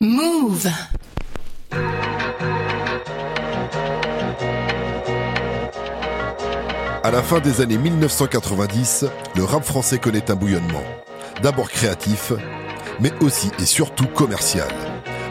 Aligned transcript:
Move. 0.00 0.68
À 7.02 7.10
la 7.10 7.20
fin 7.20 7.40
des 7.40 7.60
années 7.60 7.78
1990, 7.78 9.06
le 9.34 9.42
rap 9.42 9.64
français 9.64 9.98
connaît 9.98 10.30
un 10.30 10.36
bouillonnement. 10.36 10.84
D'abord 11.42 11.68
créatif, 11.68 12.32
mais 13.00 13.10
aussi 13.20 13.50
et 13.58 13.66
surtout 13.66 14.06
commercial. 14.06 14.68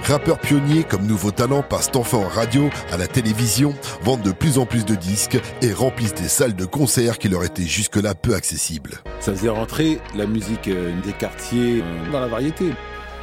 Rappeurs 0.04 0.40
pionniers 0.40 0.84
comme 0.84 1.08
nouveaux 1.08 1.32
talents 1.32 1.64
passent 1.64 1.92
enfin 1.96 2.18
en 2.18 2.28
radio, 2.28 2.70
à 2.92 2.98
la 2.98 3.08
télévision, 3.08 3.74
vendent 4.02 4.22
de 4.22 4.34
plus 4.34 4.58
en 4.58 4.66
plus 4.66 4.84
de 4.84 4.96
disques 4.96 5.40
et 5.62 5.72
remplissent 5.72 6.14
des 6.14 6.28
salles 6.28 6.56
de 6.58 6.66
concert 6.66 7.20
qui 7.20 7.30
leur 7.30 7.46
étaient 7.46 7.64
jusque-là 7.64 8.16
peu 8.16 8.36
accessibles. 8.36 8.96
Ça 9.22 9.32
faisait 9.32 9.48
rentrer 9.48 10.02
la 10.14 10.26
musique 10.26 10.68
euh, 10.68 10.94
des 11.06 11.14
quartiers 11.14 11.82
euh, 11.82 12.12
dans 12.12 12.20
la 12.20 12.28
variété. 12.28 12.74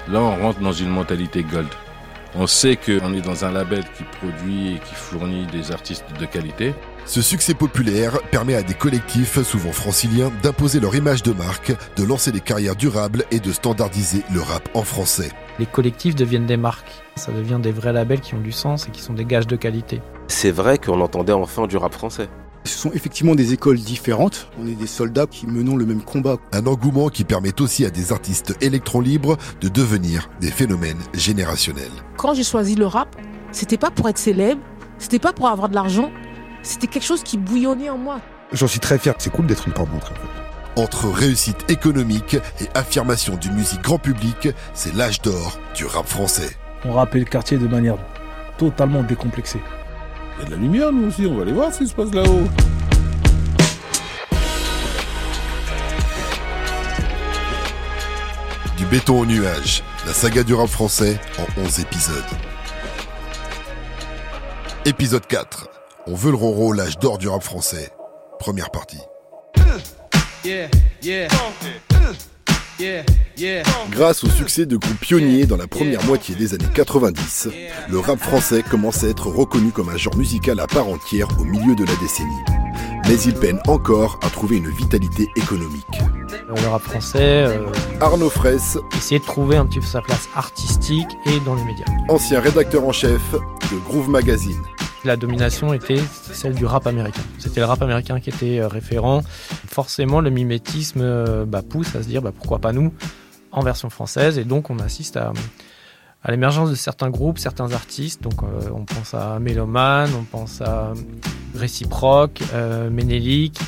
Là, 0.08 0.20
on 0.20 0.36
rentre 0.36 0.60
dans 0.60 0.72
une 0.72 0.90
mentalité 0.90 1.42
gold. 1.42 1.68
On 2.36 2.46
sait 2.46 2.76
qu'on 2.76 3.14
est 3.14 3.20
dans 3.20 3.44
un 3.44 3.52
label 3.52 3.84
qui 3.96 4.02
produit 4.02 4.74
et 4.74 4.78
qui 4.80 4.94
fournit 4.94 5.46
des 5.46 5.70
artistes 5.72 6.04
de 6.18 6.26
qualité. 6.26 6.74
Ce 7.06 7.22
succès 7.22 7.54
populaire 7.54 8.18
permet 8.30 8.54
à 8.54 8.62
des 8.62 8.74
collectifs, 8.74 9.40
souvent 9.42 9.72
franciliens, 9.72 10.32
d'imposer 10.42 10.80
leur 10.80 10.94
image 10.96 11.22
de 11.22 11.32
marque, 11.32 11.72
de 11.96 12.04
lancer 12.04 12.32
des 12.32 12.40
carrières 12.40 12.76
durables 12.76 13.24
et 13.30 13.40
de 13.40 13.52
standardiser 13.52 14.22
le 14.32 14.40
rap 14.40 14.68
en 14.74 14.82
français. 14.82 15.30
Les 15.58 15.66
collectifs 15.66 16.16
deviennent 16.16 16.46
des 16.46 16.56
marques. 16.56 17.04
Ça 17.16 17.30
devient 17.30 17.60
des 17.62 17.72
vrais 17.72 17.92
labels 17.92 18.20
qui 18.20 18.34
ont 18.34 18.40
du 18.40 18.52
sens 18.52 18.88
et 18.88 18.90
qui 18.90 19.00
sont 19.00 19.14
des 19.14 19.24
gages 19.24 19.46
de 19.46 19.56
qualité. 19.56 20.02
C'est 20.28 20.50
vrai 20.50 20.78
qu'on 20.78 21.00
entendait 21.00 21.32
enfin 21.32 21.66
du 21.66 21.76
rap 21.76 21.92
français. 21.94 22.28
Ce 22.66 22.78
sont 22.78 22.92
effectivement 22.92 23.34
des 23.34 23.52
écoles 23.52 23.78
différentes. 23.78 24.48
On 24.58 24.66
est 24.66 24.74
des 24.74 24.86
soldats 24.86 25.26
qui 25.26 25.46
menons 25.46 25.76
le 25.76 25.84
même 25.84 26.02
combat. 26.02 26.38
Un 26.52 26.66
engouement 26.66 27.10
qui 27.10 27.24
permet 27.24 27.60
aussi 27.60 27.84
à 27.84 27.90
des 27.90 28.10
artistes 28.10 28.56
électrons 28.62 29.00
libres 29.00 29.36
de 29.60 29.68
devenir 29.68 30.30
des 30.40 30.50
phénomènes 30.50 31.00
générationnels. 31.12 31.92
Quand 32.16 32.32
j'ai 32.32 32.42
choisi 32.42 32.74
le 32.74 32.86
rap, 32.86 33.14
c'était 33.52 33.76
pas 33.76 33.90
pour 33.90 34.08
être 34.08 34.16
célèbre, 34.18 34.62
c'était 34.98 35.18
pas 35.18 35.34
pour 35.34 35.48
avoir 35.48 35.68
de 35.68 35.74
l'argent, 35.74 36.10
c'était 36.62 36.86
quelque 36.86 37.04
chose 37.04 37.22
qui 37.22 37.36
bouillonnait 37.36 37.90
en 37.90 37.98
moi. 37.98 38.20
J'en 38.52 38.66
suis 38.66 38.80
très 38.80 38.98
fier. 38.98 39.14
C'est 39.18 39.30
cool 39.30 39.46
d'être 39.46 39.66
une 39.66 39.74
porte 39.74 39.90
d'entrée. 39.90 40.14
Entre 40.76 41.08
réussite 41.08 41.70
économique 41.70 42.34
et 42.60 42.68
affirmation 42.74 43.36
d'une 43.36 43.54
musique 43.54 43.82
grand 43.82 43.98
public, 43.98 44.48
c'est 44.72 44.94
l'âge 44.94 45.20
d'or 45.20 45.58
du 45.76 45.84
rap 45.84 46.06
français. 46.06 46.56
On 46.86 46.94
rappelle 46.94 47.20
le 47.20 47.26
quartier 47.26 47.58
de 47.58 47.68
manière 47.68 47.96
totalement 48.58 49.02
décomplexée. 49.02 49.60
Il 50.36 50.42
y 50.42 50.42
a 50.42 50.46
de 50.46 50.50
la 50.50 50.56
lumière, 50.56 50.92
nous 50.92 51.08
aussi, 51.08 51.26
on 51.26 51.36
va 51.36 51.42
aller 51.42 51.52
voir 51.52 51.72
ce 51.72 51.78
qui 51.78 51.86
se 51.86 51.94
passe 51.94 52.12
là-haut. 52.12 52.48
Du 58.76 58.84
béton 58.86 59.20
au 59.20 59.26
nuage, 59.26 59.84
la 60.06 60.12
saga 60.12 60.42
du 60.42 60.54
rap 60.54 60.68
français 60.68 61.20
en 61.38 61.60
11 61.60 61.80
épisodes. 61.80 62.14
Épisode 64.84 65.26
4. 65.26 65.68
On 66.06 66.14
veut 66.14 66.30
le 66.30 66.36
roro, 66.36 66.72
l'âge 66.72 66.98
d'or 66.98 67.18
du 67.18 67.28
rap 67.28 67.42
français. 67.42 67.90
Première 68.38 68.70
partie. 68.70 69.00
Grâce 73.90 74.22
au 74.22 74.28
succès 74.28 74.64
de 74.64 74.76
groupes 74.76 75.00
pionniers 75.00 75.46
dans 75.46 75.56
la 75.56 75.66
première 75.66 76.04
moitié 76.04 76.36
des 76.36 76.54
années 76.54 76.64
90, 76.72 77.48
le 77.88 77.98
rap 77.98 78.18
français 78.20 78.62
commence 78.62 79.02
à 79.02 79.08
être 79.08 79.26
reconnu 79.26 79.70
comme 79.70 79.88
un 79.88 79.96
genre 79.96 80.16
musical 80.16 80.60
à 80.60 80.66
part 80.68 80.86
entière 80.88 81.26
au 81.40 81.44
milieu 81.44 81.74
de 81.74 81.84
la 81.84 81.94
décennie. 81.96 82.30
Mais 83.08 83.20
il 83.22 83.34
peine 83.34 83.58
encore 83.66 84.20
à 84.22 84.30
trouver 84.30 84.58
une 84.58 84.70
vitalité 84.70 85.28
économique. 85.36 85.84
Le 86.48 86.68
rap 86.68 86.82
français, 86.82 87.44
euh, 87.48 87.66
Arnaud 88.00 88.30
Fraisse, 88.30 88.78
essayer 88.96 89.18
de 89.18 89.24
trouver 89.24 89.56
un 89.56 89.66
petit 89.66 89.80
peu 89.80 89.86
sa 89.86 90.00
place 90.00 90.28
artistique 90.36 91.08
et 91.26 91.40
dans 91.40 91.56
les 91.56 91.64
médias. 91.64 91.86
ancien 92.08 92.40
rédacteur 92.40 92.86
en 92.86 92.92
chef 92.92 93.20
de 93.32 93.78
Groove 93.88 94.08
Magazine, 94.08 94.62
La 95.04 95.16
domination 95.16 95.74
était 95.74 96.00
celle 96.32 96.54
du 96.54 96.64
rap 96.64 96.86
américain. 96.86 97.20
C'était 97.38 97.60
le 97.60 97.66
rap 97.66 97.82
américain 97.82 98.20
qui 98.20 98.30
était 98.30 98.60
euh, 98.60 98.68
référent. 98.68 99.22
Forcément, 99.68 100.20
le 100.20 100.30
mimétisme 100.30 101.00
euh, 101.02 101.44
bah, 101.44 101.62
pousse 101.68 101.94
à 101.96 102.02
se 102.02 102.08
dire 102.08 102.22
bah, 102.22 102.32
pourquoi 102.34 102.58
pas 102.58 102.72
nous? 102.72 102.92
En 103.54 103.62
version 103.62 103.88
française. 103.88 104.38
Et 104.38 104.44
donc, 104.44 104.68
on 104.68 104.78
assiste 104.78 105.16
à, 105.16 105.32
à 106.22 106.30
l'émergence 106.30 106.70
de 106.70 106.74
certains 106.74 107.10
groupes, 107.10 107.38
certains 107.38 107.72
artistes. 107.72 108.22
Donc, 108.22 108.42
euh, 108.42 108.68
on 108.74 108.84
pense 108.84 109.14
à 109.14 109.38
Méloman, 109.38 110.10
on 110.14 110.24
pense 110.24 110.60
à 110.60 110.92
Réciproque, 111.54 112.42
euh, 112.52 112.90
Ménélique. 112.90 113.60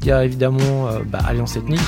Il 0.00 0.08
y 0.08 0.12
a 0.12 0.24
évidemment 0.24 0.88
euh, 0.88 1.00
bah, 1.06 1.20
Alliance 1.26 1.56
Ethnique. 1.56 1.80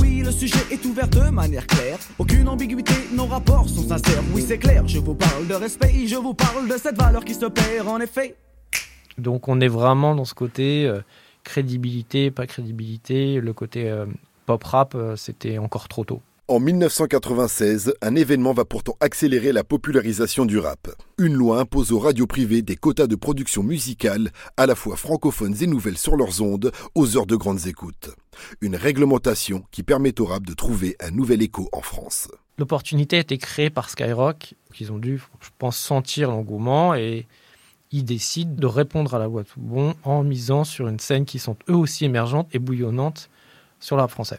Oui, 0.00 0.22
le 0.24 0.30
sujet 0.30 0.58
est 0.70 0.84
ouvert 0.84 1.08
de 1.08 1.30
manière 1.30 1.66
claire. 1.66 1.98
Aucune 2.18 2.48
ambiguïté, 2.48 2.94
nos 3.14 3.26
rapports 3.26 3.68
sont 3.68 3.88
sincères. 3.88 4.22
Oui, 4.34 4.44
c'est 4.46 4.58
clair, 4.58 4.86
je 4.86 4.98
vous 4.98 5.14
parle 5.14 5.46
de 5.46 5.54
respect, 5.54 6.06
je 6.06 6.16
vous 6.16 6.34
parle 6.34 6.68
de 6.68 6.76
cette 6.76 6.96
valeur 6.96 7.24
qui 7.24 7.34
se 7.34 7.46
perd 7.46 7.88
en 7.88 8.00
effet. 8.00 8.36
Donc 9.16 9.48
on 9.48 9.60
est 9.60 9.68
vraiment 9.68 10.14
dans 10.14 10.26
ce 10.26 10.34
côté 10.34 10.86
euh, 10.86 11.00
crédibilité, 11.44 12.30
pas 12.30 12.46
crédibilité. 12.46 13.40
Le 13.40 13.52
côté 13.52 13.90
pop 14.46 14.62
rap, 14.62 14.94
euh, 14.94 15.16
c'était 15.16 15.58
encore 15.58 15.88
trop 15.88 16.04
tôt. 16.04 16.22
En 16.48 16.60
1996, 16.60 17.94
un 18.02 18.14
événement 18.14 18.52
va 18.52 18.64
pourtant 18.64 18.96
accélérer 19.00 19.50
la 19.50 19.64
popularisation 19.64 20.46
du 20.46 20.60
rap. 20.60 20.86
Une 21.18 21.34
loi 21.34 21.58
impose 21.58 21.90
aux 21.90 21.98
radios 21.98 22.28
privées 22.28 22.62
des 22.62 22.76
quotas 22.76 23.08
de 23.08 23.16
production 23.16 23.64
musicale, 23.64 24.30
à 24.56 24.66
la 24.66 24.76
fois 24.76 24.96
francophones 24.96 25.56
et 25.60 25.66
nouvelles 25.66 25.98
sur 25.98 26.14
leurs 26.14 26.42
ondes, 26.42 26.70
aux 26.94 27.16
heures 27.16 27.26
de 27.26 27.34
grandes 27.34 27.66
écoutes. 27.66 28.10
Une 28.60 28.76
réglementation 28.76 29.64
qui 29.72 29.82
permet 29.82 30.20
au 30.20 30.26
rap 30.26 30.46
de 30.46 30.54
trouver 30.54 30.94
un 31.00 31.10
nouvel 31.10 31.42
écho 31.42 31.68
en 31.72 31.80
France. 31.80 32.28
L'opportunité 32.58 33.16
a 33.16 33.20
été 33.20 33.38
créée 33.38 33.68
par 33.70 33.90
Skyrock. 33.90 34.54
Ils 34.78 34.92
ont 34.92 34.98
dû, 34.98 35.20
je 35.40 35.50
pense, 35.58 35.76
sentir 35.76 36.30
l'engouement 36.30 36.94
et 36.94 37.26
ils 37.90 38.04
décident 38.04 38.54
de 38.54 38.66
répondre 38.66 39.14
à 39.14 39.18
la 39.18 39.26
voix 39.26 39.42
tout 39.42 39.58
bon 39.58 39.96
en 40.04 40.22
misant 40.22 40.62
sur 40.62 40.86
une 40.86 41.00
scène 41.00 41.24
qui 41.24 41.40
sont 41.40 41.56
eux 41.68 41.74
aussi 41.74 42.04
émergentes 42.04 42.46
et 42.52 42.60
bouillonnantes 42.60 43.30
sur 43.80 43.96
le 43.96 44.02
rap 44.02 44.12
français. 44.12 44.38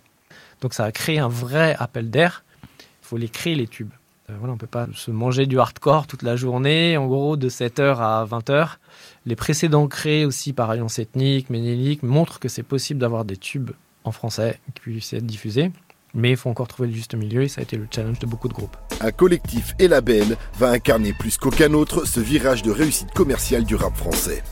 Donc 0.61 0.73
ça 0.73 0.85
a 0.85 0.91
créé 0.91 1.19
un 1.19 1.27
vrai 1.27 1.75
appel 1.79 2.09
d'air. 2.09 2.43
Il 2.79 3.07
faut 3.07 3.17
les 3.17 3.29
créer 3.29 3.55
les 3.55 3.67
tubes. 3.67 3.91
Euh, 4.29 4.35
voilà, 4.37 4.51
on 4.51 4.55
ne 4.55 4.59
peut 4.59 4.67
pas 4.67 4.87
se 4.93 5.11
manger 5.11 5.45
du 5.45 5.59
hardcore 5.59 6.07
toute 6.07 6.21
la 6.21 6.35
journée, 6.35 6.97
en 6.97 7.07
gros 7.07 7.37
de 7.37 7.49
7h 7.49 7.97
à 7.99 8.25
20h. 8.25 8.77
Les 9.25 9.35
précédents 9.35 9.87
créés 9.87 10.25
aussi 10.25 10.51
par 10.53 10.69
Alliance 10.69 10.99
Ethnique, 10.99 11.49
Ménélique 11.49 12.03
montrent 12.03 12.39
que 12.39 12.49
c'est 12.49 12.63
possible 12.63 12.99
d'avoir 12.99 13.23
des 13.23 13.37
tubes 13.37 13.71
en 14.03 14.11
français 14.11 14.59
qui 14.73 14.81
puissent 14.81 15.13
être 15.13 15.25
diffusés. 15.25 15.71
Mais 16.13 16.31
il 16.31 16.37
faut 16.37 16.49
encore 16.49 16.67
trouver 16.67 16.89
le 16.89 16.95
juste 16.95 17.13
milieu 17.15 17.43
et 17.43 17.47
ça 17.47 17.61
a 17.61 17.63
été 17.63 17.77
le 17.77 17.87
challenge 17.93 18.19
de 18.19 18.25
beaucoup 18.25 18.47
de 18.47 18.53
groupes. 18.53 18.75
Un 19.01 19.11
collectif 19.11 19.75
et 19.77 19.87
label 19.87 20.37
va 20.57 20.69
incarner 20.69 21.13
plus 21.13 21.37
qu'aucun 21.37 21.73
autre 21.73 22.05
ce 22.05 22.19
virage 22.19 22.63
de 22.63 22.71
réussite 22.71 23.11
commerciale 23.11 23.65
du 23.65 23.75
rap 23.75 23.95
français. 23.95 24.43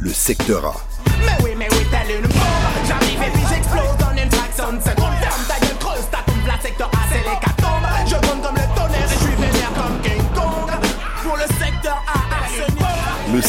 Le 0.00 0.10
secteur 0.10 0.66
A. 0.66 0.74
Mais 1.20 1.44
oui, 1.44 1.50
mais 1.56 1.68
oui, 1.70 1.84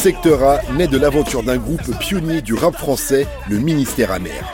secteur 0.06 0.44
A 0.44 0.62
naît 0.74 0.88
de 0.88 1.00
l'aventure 1.00 1.42
d'un 1.42 1.58
groupe 1.58 1.98
pionnier 1.98 2.44
du 2.44 2.54
rap 2.54 2.76
français, 2.76 3.26
le 3.50 3.58
Ministère 3.58 4.12
Amer. 4.12 4.54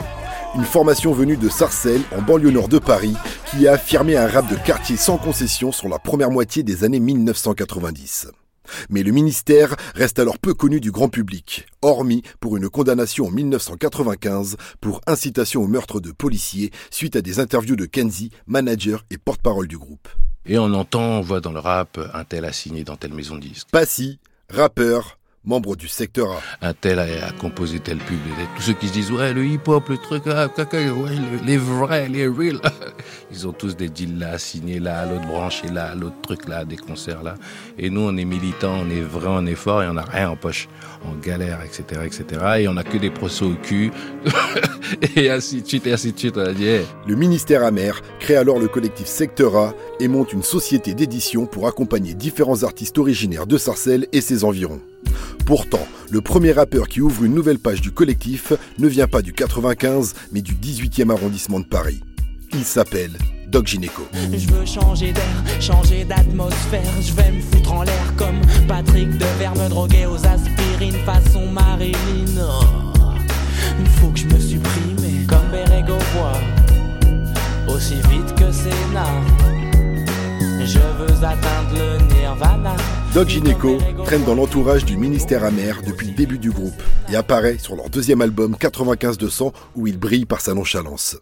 Une 0.54 0.64
formation 0.64 1.12
venue 1.12 1.36
de 1.36 1.50
Sarcelles, 1.50 2.00
en 2.16 2.22
banlieue 2.22 2.50
nord 2.50 2.68
de 2.68 2.78
Paris, 2.78 3.14
qui 3.50 3.68
a 3.68 3.72
affirmé 3.74 4.16
un 4.16 4.26
rap 4.26 4.50
de 4.50 4.56
quartier 4.56 4.96
sans 4.96 5.18
concession 5.18 5.70
sur 5.70 5.90
la 5.90 5.98
première 5.98 6.30
moitié 6.30 6.62
des 6.62 6.84
années 6.84 7.00
1990. 7.00 8.28
Mais 8.88 9.02
le 9.02 9.12
ministère 9.12 9.76
reste 9.94 10.18
alors 10.18 10.38
peu 10.38 10.54
connu 10.54 10.80
du 10.80 10.90
grand 10.90 11.10
public, 11.10 11.66
hormis 11.82 12.22
pour 12.40 12.56
une 12.56 12.70
condamnation 12.70 13.26
en 13.26 13.30
1995 13.30 14.56
pour 14.80 15.02
incitation 15.06 15.60
au 15.60 15.66
meurtre 15.66 16.00
de 16.00 16.12
policiers 16.12 16.70
suite 16.90 17.14
à 17.14 17.20
des 17.20 17.40
interviews 17.40 17.76
de 17.76 17.84
Kenzie, 17.84 18.30
manager 18.46 19.04
et 19.10 19.18
porte-parole 19.18 19.68
du 19.68 19.76
groupe. 19.76 20.08
Et 20.46 20.58
on 20.58 20.72
entend, 20.72 21.18
on 21.18 21.20
voit 21.20 21.42
dans 21.42 21.52
le 21.52 21.60
rap, 21.60 22.00
un 22.14 22.24
tel 22.24 22.46
a 22.46 22.54
signé 22.54 22.84
dans 22.84 22.96
telle 22.96 23.12
maison 23.12 23.34
de 23.34 23.42
disques. 23.42 23.68
Passy, 23.70 24.18
rappeur, 24.48 25.18
membre 25.44 25.74
du 25.76 25.88
secteur 25.88 26.30
A. 26.60 26.68
Un 26.68 26.72
tel 26.74 26.98
a, 26.98 27.02
a 27.02 27.32
composé 27.32 27.80
tel 27.80 27.98
pub. 27.98 28.18
Tous 28.56 28.62
ceux 28.62 28.72
qui 28.74 28.88
se 28.88 28.92
disent, 28.92 29.10
ouais, 29.10 29.32
le 29.32 29.44
hip-hop, 29.44 29.88
le 29.88 29.98
truc, 29.98 30.22
ah, 30.26 30.48
caca, 30.54 30.78
ouais, 30.78 31.10
le- 31.16 31.44
les 31.44 31.56
vrais, 31.56 32.08
les 32.08 32.26
real. 32.28 32.60
Ils 33.32 33.46
ont 33.48 33.52
tous 33.52 33.76
des 33.76 33.88
deals 33.88 34.18
là, 34.18 34.38
signés 34.38 34.78
là, 34.78 35.00
à 35.00 35.06
l'autre 35.06 35.26
branche 35.26 35.62
et 35.64 35.70
là, 35.72 35.86
à 35.92 35.94
l'autre 35.94 36.20
truc 36.22 36.48
là, 36.48 36.64
des 36.64 36.76
concerts 36.76 37.22
là. 37.22 37.34
Et 37.78 37.90
nous, 37.90 38.02
on 38.02 38.16
est 38.16 38.24
militants, 38.24 38.80
on 38.86 38.90
est 38.90 39.00
vrai, 39.00 39.28
on 39.30 39.46
est 39.46 39.54
fort 39.54 39.82
et 39.82 39.88
on 39.88 39.94
n'a 39.94 40.02
rien 40.02 40.30
en 40.30 40.36
poche. 40.36 40.68
On 41.04 41.14
galère, 41.16 41.60
etc., 41.64 42.02
etc. 42.04 42.24
Et 42.60 42.68
on 42.68 42.76
a 42.76 42.84
que 42.84 42.96
des 42.98 43.10
procès 43.10 43.44
au 43.44 43.54
cul. 43.54 43.90
et 45.16 45.30
ainsi 45.30 45.62
de 45.62 45.66
suite, 45.66 45.86
et 45.88 45.92
ainsi 45.92 46.12
de 46.12 46.18
suite. 46.18 46.36
On 46.36 46.42
a 46.44 46.52
dit, 46.52 46.66
hey, 46.68 46.84
Le 47.06 47.16
ministère 47.16 47.64
Amer 47.64 48.00
crée 48.20 48.36
alors 48.36 48.60
le 48.60 48.68
collectif 48.68 49.06
Secteur 49.06 49.56
A 49.56 49.74
et 49.98 50.06
monte 50.06 50.32
une 50.32 50.44
société 50.44 50.94
d'édition 50.94 51.46
pour 51.46 51.66
accompagner 51.66 52.14
différents 52.14 52.62
artistes 52.62 52.98
originaires 52.98 53.46
de 53.48 53.58
Sarcelles 53.58 54.06
et 54.12 54.20
ses 54.20 54.44
environs. 54.44 54.80
Pourtant, 55.46 55.86
le 56.10 56.20
premier 56.20 56.52
rappeur 56.52 56.88
qui 56.88 57.00
ouvre 57.00 57.24
une 57.24 57.34
nouvelle 57.34 57.58
page 57.58 57.80
du 57.80 57.90
collectif 57.90 58.52
ne 58.78 58.88
vient 58.88 59.08
pas 59.08 59.22
du 59.22 59.32
95, 59.32 60.14
mais 60.32 60.42
du 60.42 60.54
18e 60.54 61.10
arrondissement 61.10 61.60
de 61.60 61.64
Paris. 61.64 62.00
Il 62.54 62.64
s'appelle 62.64 63.12
Doc 63.48 63.66
Gineco. 63.66 64.08
Je 64.32 64.46
veux 64.48 64.66
changer 64.66 65.12
d'air, 65.12 65.60
changer 65.60 66.04
d'atmosphère. 66.04 66.92
Je 67.00 67.12
vais 67.12 67.32
me 67.32 67.40
foutre 67.40 67.72
en 67.72 67.82
l'air 67.82 68.14
comme 68.16 68.40
Patrick 68.68 69.10
Devers, 69.18 69.54
me 69.56 69.68
droguer 69.68 70.06
aux 70.06 70.26
aspirines 70.26 70.98
façon 71.04 71.46
Marilyn. 71.46 71.94
Il 73.78 73.86
faut 73.86 74.08
que 74.08 74.18
je 74.18 74.26
me 74.26 74.38
supprime 74.38 75.26
comme 75.26 75.50
Berego 75.50 75.98
voit, 76.14 77.74
aussi 77.74 77.94
vite 77.94 78.34
que 78.36 78.52
Sénat. 78.52 79.61
Je 80.64 80.78
veux 80.78 81.24
atteindre 81.24 81.74
le 81.74 82.14
nirvana. 82.14 82.76
Doc 83.12 83.28
Gineco 83.28 83.78
traîne 84.04 84.24
dans 84.24 84.36
l'entourage 84.36 84.84
du 84.84 84.96
ministère 84.96 85.44
amer 85.44 85.82
depuis 85.84 86.06
le 86.06 86.14
début 86.14 86.38
du 86.38 86.50
groupe 86.50 86.80
et 87.10 87.16
apparaît 87.16 87.58
sur 87.58 87.74
leur 87.74 87.90
deuxième 87.90 88.20
album 88.20 88.54
95-200 88.54 89.52
où 89.74 89.86
il 89.88 89.98
brille 89.98 90.24
par 90.24 90.40
sa 90.40 90.54
nonchalance. 90.54 91.18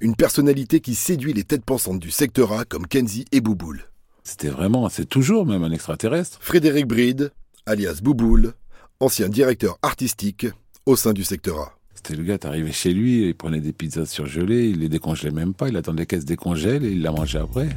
Une 0.00 0.14
personnalité 0.14 0.80
qui 0.80 0.94
séduit 0.94 1.32
les 1.32 1.42
têtes 1.42 1.64
pensantes 1.64 1.98
du 1.98 2.12
secteur 2.12 2.52
A 2.52 2.64
comme 2.64 2.86
Kenzie 2.86 3.24
et 3.32 3.40
Bouboule. 3.40 3.90
C'était 4.22 4.48
vraiment, 4.48 4.88
c'est 4.88 5.08
toujours 5.08 5.46
même 5.46 5.64
un 5.64 5.72
extraterrestre. 5.72 6.38
Frédéric 6.40 6.86
Bride, 6.86 7.32
alias 7.66 7.98
Bouboule, 8.02 8.54
ancien 9.00 9.28
directeur 9.28 9.78
artistique 9.82 10.46
au 10.86 10.94
sein 10.94 11.12
du 11.12 11.24
secteur 11.24 11.58
A. 11.58 11.72
C'était 11.94 12.14
le 12.14 12.22
gars, 12.22 12.38
t'arrivais 12.38 12.72
chez 12.72 12.92
lui, 12.92 13.26
il 13.26 13.34
prenait 13.34 13.60
des 13.60 13.72
pizzas 13.72 14.06
surgelées, 14.06 14.68
il 14.68 14.78
les 14.78 14.88
décongelait 14.88 15.32
même 15.32 15.54
pas, 15.54 15.68
il 15.68 15.76
attendait 15.76 16.06
qu'elles 16.06 16.20
se 16.20 16.26
dégongèlent 16.26 16.84
et 16.84 16.92
il 16.92 17.02
la 17.02 17.10
mangeait 17.10 17.40
après. 17.40 17.68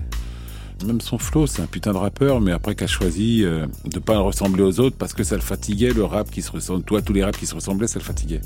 Même 0.86 1.02
son 1.02 1.18
flow, 1.18 1.46
c'est 1.46 1.62
un 1.62 1.68
putain 1.68 1.92
de 1.92 1.98
rappeur, 1.98 2.40
mais 2.40 2.52
après 2.52 2.74
qu'a 2.74 2.88
choisi 2.88 3.44
euh, 3.44 3.68
de 3.86 4.00
pas 4.00 4.20
ressembler 4.20 4.64
aux 4.64 4.80
autres 4.80 4.96
parce 4.98 5.14
que 5.14 5.24
ça 5.24 5.36
le 5.36 5.42
fatiguait, 5.42 5.92
le 5.92 6.06
rap 6.06 6.32
qui 6.32 6.42
se 6.42 6.52
ressemble. 6.52 6.84
Toi, 6.84 7.02
tous 7.02 7.14
les 7.14 7.24
raps 7.24 7.38
qui 7.38 7.46
se 7.46 7.56
ressemblaient, 7.56 7.88
ça 7.88 8.00
le 8.00 8.06
fatiguait. 8.06 8.42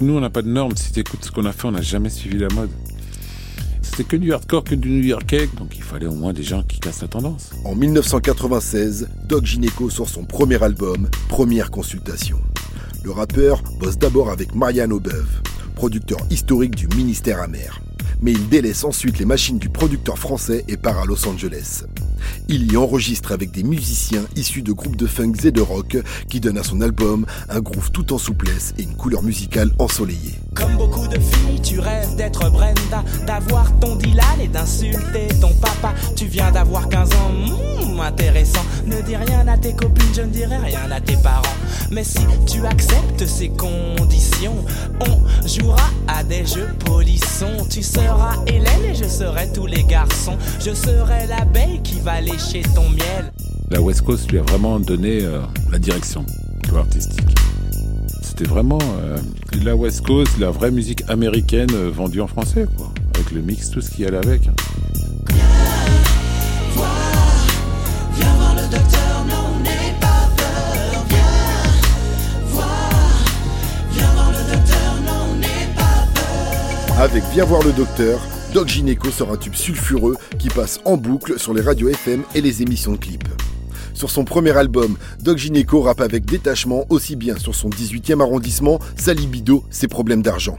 Nous, 0.00 0.14
on 0.14 0.20
n'a 0.20 0.30
pas 0.30 0.42
de 0.42 0.48
normes. 0.48 0.76
Si 0.76 0.92
tu 0.92 1.00
écoutes 1.00 1.24
ce 1.24 1.30
qu'on 1.30 1.44
a 1.44 1.52
fait, 1.52 1.68
on 1.68 1.72
n'a 1.72 1.82
jamais 1.82 2.10
suivi 2.10 2.38
la 2.38 2.48
mode. 2.48 2.70
C'était 3.82 4.04
que 4.04 4.16
du 4.16 4.32
hardcore, 4.32 4.64
que 4.64 4.74
du 4.74 4.88
New 4.88 5.04
Yorkais, 5.04 5.48
donc 5.58 5.76
il 5.76 5.82
fallait 5.82 6.06
au 6.06 6.14
moins 6.14 6.32
des 6.32 6.42
gens 6.42 6.62
qui 6.62 6.80
cassent 6.80 7.02
la 7.02 7.08
tendance. 7.08 7.50
En 7.64 7.74
1996, 7.74 9.08
Doc 9.28 9.44
Gineco 9.44 9.90
sort 9.90 10.08
son 10.08 10.24
premier 10.24 10.62
album, 10.62 11.10
Première 11.28 11.70
Consultation. 11.70 12.38
Le 13.04 13.10
rappeur 13.10 13.62
bosse 13.78 13.98
d'abord 13.98 14.30
avec 14.30 14.54
Marianne 14.54 14.92
Aubeuve, 14.92 15.42
producteur 15.72 16.18
historique 16.30 16.74
du 16.74 16.88
ministère 16.88 17.40
amer 17.40 17.80
mais 18.22 18.32
il 18.32 18.48
délaisse 18.48 18.84
ensuite 18.84 19.18
les 19.18 19.24
machines 19.24 19.58
du 19.58 19.68
producteur 19.68 20.16
français 20.16 20.64
et 20.68 20.76
part 20.76 20.98
à 20.98 21.04
Los 21.04 21.26
Angeles. 21.26 21.82
Il 22.48 22.72
y 22.72 22.76
enregistre 22.76 23.32
avec 23.32 23.50
des 23.50 23.64
musiciens 23.64 24.24
issus 24.36 24.62
de 24.62 24.72
groupes 24.72 24.96
de 24.96 25.08
funk 25.08 25.32
et 25.44 25.50
de 25.50 25.60
rock 25.60 25.98
qui 26.28 26.40
donnent 26.40 26.58
à 26.58 26.62
son 26.62 26.80
album 26.80 27.26
un 27.48 27.60
groove 27.60 27.90
tout 27.90 28.12
en 28.12 28.18
souplesse 28.18 28.74
et 28.78 28.84
une 28.84 28.94
couleur 28.94 29.22
musicale 29.22 29.72
ensoleillée. 29.78 30.34
Comme 30.54 30.76
beaucoup 30.76 31.08
de 31.08 31.18
filles, 31.18 31.60
tu 31.62 31.80
rêves 31.80 32.14
d'être 32.16 32.48
Brenda, 32.50 33.04
d'avoir 33.26 33.78
ton 33.80 33.96
Dylan 33.96 34.40
et 34.40 34.48
d'insulter 34.48 35.26
ton 35.40 35.52
papa. 35.54 35.92
Tu 36.16 36.26
viens 36.26 36.52
d'avoir 36.52 36.88
15 36.88 37.08
ans, 37.14 37.32
hmm, 37.32 37.71
intéressant. 38.12 38.64
Ne 38.86 39.00
dis 39.02 39.16
rien 39.16 39.46
à 39.48 39.56
tes 39.56 39.74
copines, 39.74 40.14
je 40.14 40.22
ne 40.22 40.30
dirai 40.30 40.58
rien 40.58 40.90
à 40.90 41.00
tes 41.00 41.16
parents. 41.16 41.56
Mais 41.90 42.04
si 42.04 42.20
tu 42.46 42.64
acceptes 42.66 43.26
ces 43.26 43.48
conditions, 43.48 44.64
on 45.00 45.46
jouera 45.46 45.88
à 46.08 46.22
des 46.22 46.44
jeux 46.46 46.68
polissons. 46.84 47.66
Tu 47.70 47.82
seras 47.82 48.36
Hélène 48.46 48.84
et 48.90 48.94
je 48.94 49.08
serai 49.08 49.50
tous 49.52 49.66
les 49.66 49.84
garçons. 49.84 50.36
Je 50.60 50.74
serai 50.74 51.26
l'abeille 51.26 51.80
qui 51.82 52.00
va 52.00 52.20
lécher 52.20 52.62
ton 52.74 52.88
miel. 52.90 53.32
La 53.70 53.80
West 53.80 54.02
Coast 54.02 54.30
lui 54.30 54.38
a 54.38 54.42
vraiment 54.42 54.78
donné 54.78 55.22
euh, 55.22 55.40
la 55.70 55.78
direction 55.78 56.24
artistique. 56.76 57.34
C'était 58.22 58.44
vraiment 58.44 58.78
euh, 59.02 59.18
la 59.62 59.76
West 59.76 60.02
Coast, 60.02 60.38
la 60.38 60.50
vraie 60.50 60.70
musique 60.70 61.02
américaine 61.08 61.70
euh, 61.74 61.90
vendue 61.90 62.20
en 62.20 62.26
français, 62.26 62.66
quoi. 62.76 62.92
Avec 63.14 63.30
le 63.30 63.42
mix, 63.42 63.70
tout 63.70 63.82
ce 63.82 63.90
qui 63.90 64.06
allait 64.06 64.16
avec. 64.16 64.46
Hein. 64.46 64.54
Avec 77.02 77.24
Viens 77.32 77.44
voir 77.44 77.64
le 77.64 77.72
docteur, 77.72 78.20
Doc 78.54 78.68
Gineco 78.68 79.10
sort 79.10 79.32
un 79.32 79.36
tube 79.36 79.56
sulfureux 79.56 80.16
qui 80.38 80.48
passe 80.48 80.78
en 80.84 80.96
boucle 80.96 81.36
sur 81.36 81.52
les 81.52 81.60
radios 81.60 81.88
FM 81.88 82.22
et 82.36 82.40
les 82.40 82.62
émissions 82.62 82.92
de 82.92 82.96
clips. 82.96 83.26
Sur 83.92 84.08
son 84.08 84.24
premier 84.24 84.56
album, 84.56 84.96
Doc 85.20 85.36
Gineco 85.36 85.80
rappe 85.80 86.00
avec 86.00 86.24
détachement 86.24 86.84
aussi 86.90 87.16
bien 87.16 87.36
sur 87.36 87.56
son 87.56 87.70
18e 87.70 88.20
arrondissement, 88.20 88.78
sa 88.96 89.14
libido, 89.14 89.64
ses 89.68 89.88
problèmes 89.88 90.22
d'argent. 90.22 90.56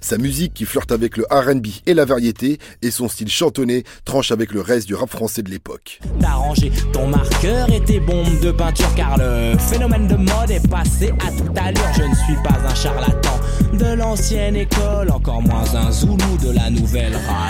Sa 0.00 0.18
musique 0.18 0.54
qui 0.54 0.64
flirte 0.64 0.92
avec 0.92 1.16
le 1.16 1.26
RB 1.30 1.66
et 1.86 1.94
la 1.94 2.04
variété 2.04 2.58
et 2.82 2.90
son 2.90 3.08
style 3.08 3.28
chantonné 3.28 3.84
tranche 4.04 4.30
avec 4.30 4.52
le 4.52 4.60
reste 4.60 4.86
du 4.86 4.94
rap 4.94 5.10
français 5.10 5.42
de 5.42 5.50
l'époque. 5.50 6.00
D'arranger 6.20 6.72
ton 6.92 7.06
marqueur 7.06 7.70
et 7.72 7.82
tes 7.82 8.00
bombes 8.00 8.40
de 8.40 8.50
peinture 8.50 8.94
car 8.94 9.18
le 9.18 9.56
phénomène 9.58 10.08
de 10.08 10.16
mode 10.16 10.50
est 10.50 10.68
passé 10.68 11.12
à 11.26 11.30
toute 11.30 11.56
allure. 11.56 11.82
Je 11.96 12.02
ne 12.02 12.14
suis 12.14 12.42
pas 12.42 12.58
un 12.64 12.74
charlatan 12.74 13.40
de 13.72 13.94
l'ancienne 13.94 14.56
école, 14.56 15.10
encore 15.10 15.42
moins 15.42 15.74
un 15.74 15.90
zoulou 15.90 16.36
de 16.42 16.50
la 16.50 16.70
nouvelle 16.70 17.14
ras 17.14 17.48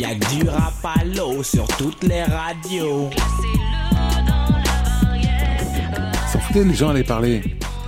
Y'a 0.00 0.14
que 0.14 0.34
du 0.34 0.48
rap 0.48 0.72
à 0.82 1.04
l'eau 1.04 1.42
sur 1.42 1.66
toutes 1.76 2.04
les 2.04 2.22
radios. 2.22 3.10
Les 6.54 6.74
gens 6.74 6.90
allaient 6.90 7.04
parler. 7.04 7.42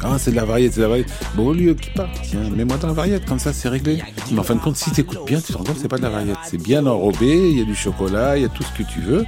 Ah, 0.05 0.17
c'est 0.19 0.31
de 0.33 0.37
la 0.37 0.45
variété, 0.45 0.75
c'est 0.75 0.81
de 0.81 0.83
la 0.83 0.89
variété. 0.89 1.13
Bon, 1.35 1.47
au 1.47 1.53
lieu 1.53 1.75
qui 1.75 1.91
parle, 1.91 2.11
tiens, 2.23 2.41
mets-moi 2.51 2.77
dans 2.79 2.89
la 2.89 2.93
variété, 2.93 3.25
comme 3.27 3.39
ça, 3.39 3.53
c'est 3.53 3.69
réglé. 3.69 4.03
Mais 4.31 4.39
en 4.39 4.43
fin 4.43 4.55
de 4.55 4.61
compte, 4.61 4.77
si 4.77 4.91
t'écoutes 4.91 5.25
bien, 5.27 5.41
tu 5.41 5.53
te 5.53 5.59
rends 5.59 5.65
compte 5.65 5.77
que 5.77 5.83
c'est 5.83 5.89
pas 5.89 5.99
de 5.99 6.03
la 6.03 6.11
variété. 6.11 6.39
C'est 6.45 6.61
bien 6.61 6.87
enrobé, 6.87 7.51
il 7.51 7.59
y 7.59 7.63
a 7.63 7.65
du 7.65 7.75
chocolat, 7.75 8.37
il 8.37 8.43
y 8.43 8.45
a 8.45 8.49
tout 8.49 8.63
ce 8.63 8.83
que 8.83 8.89
tu 8.89 9.01
veux. 9.01 9.25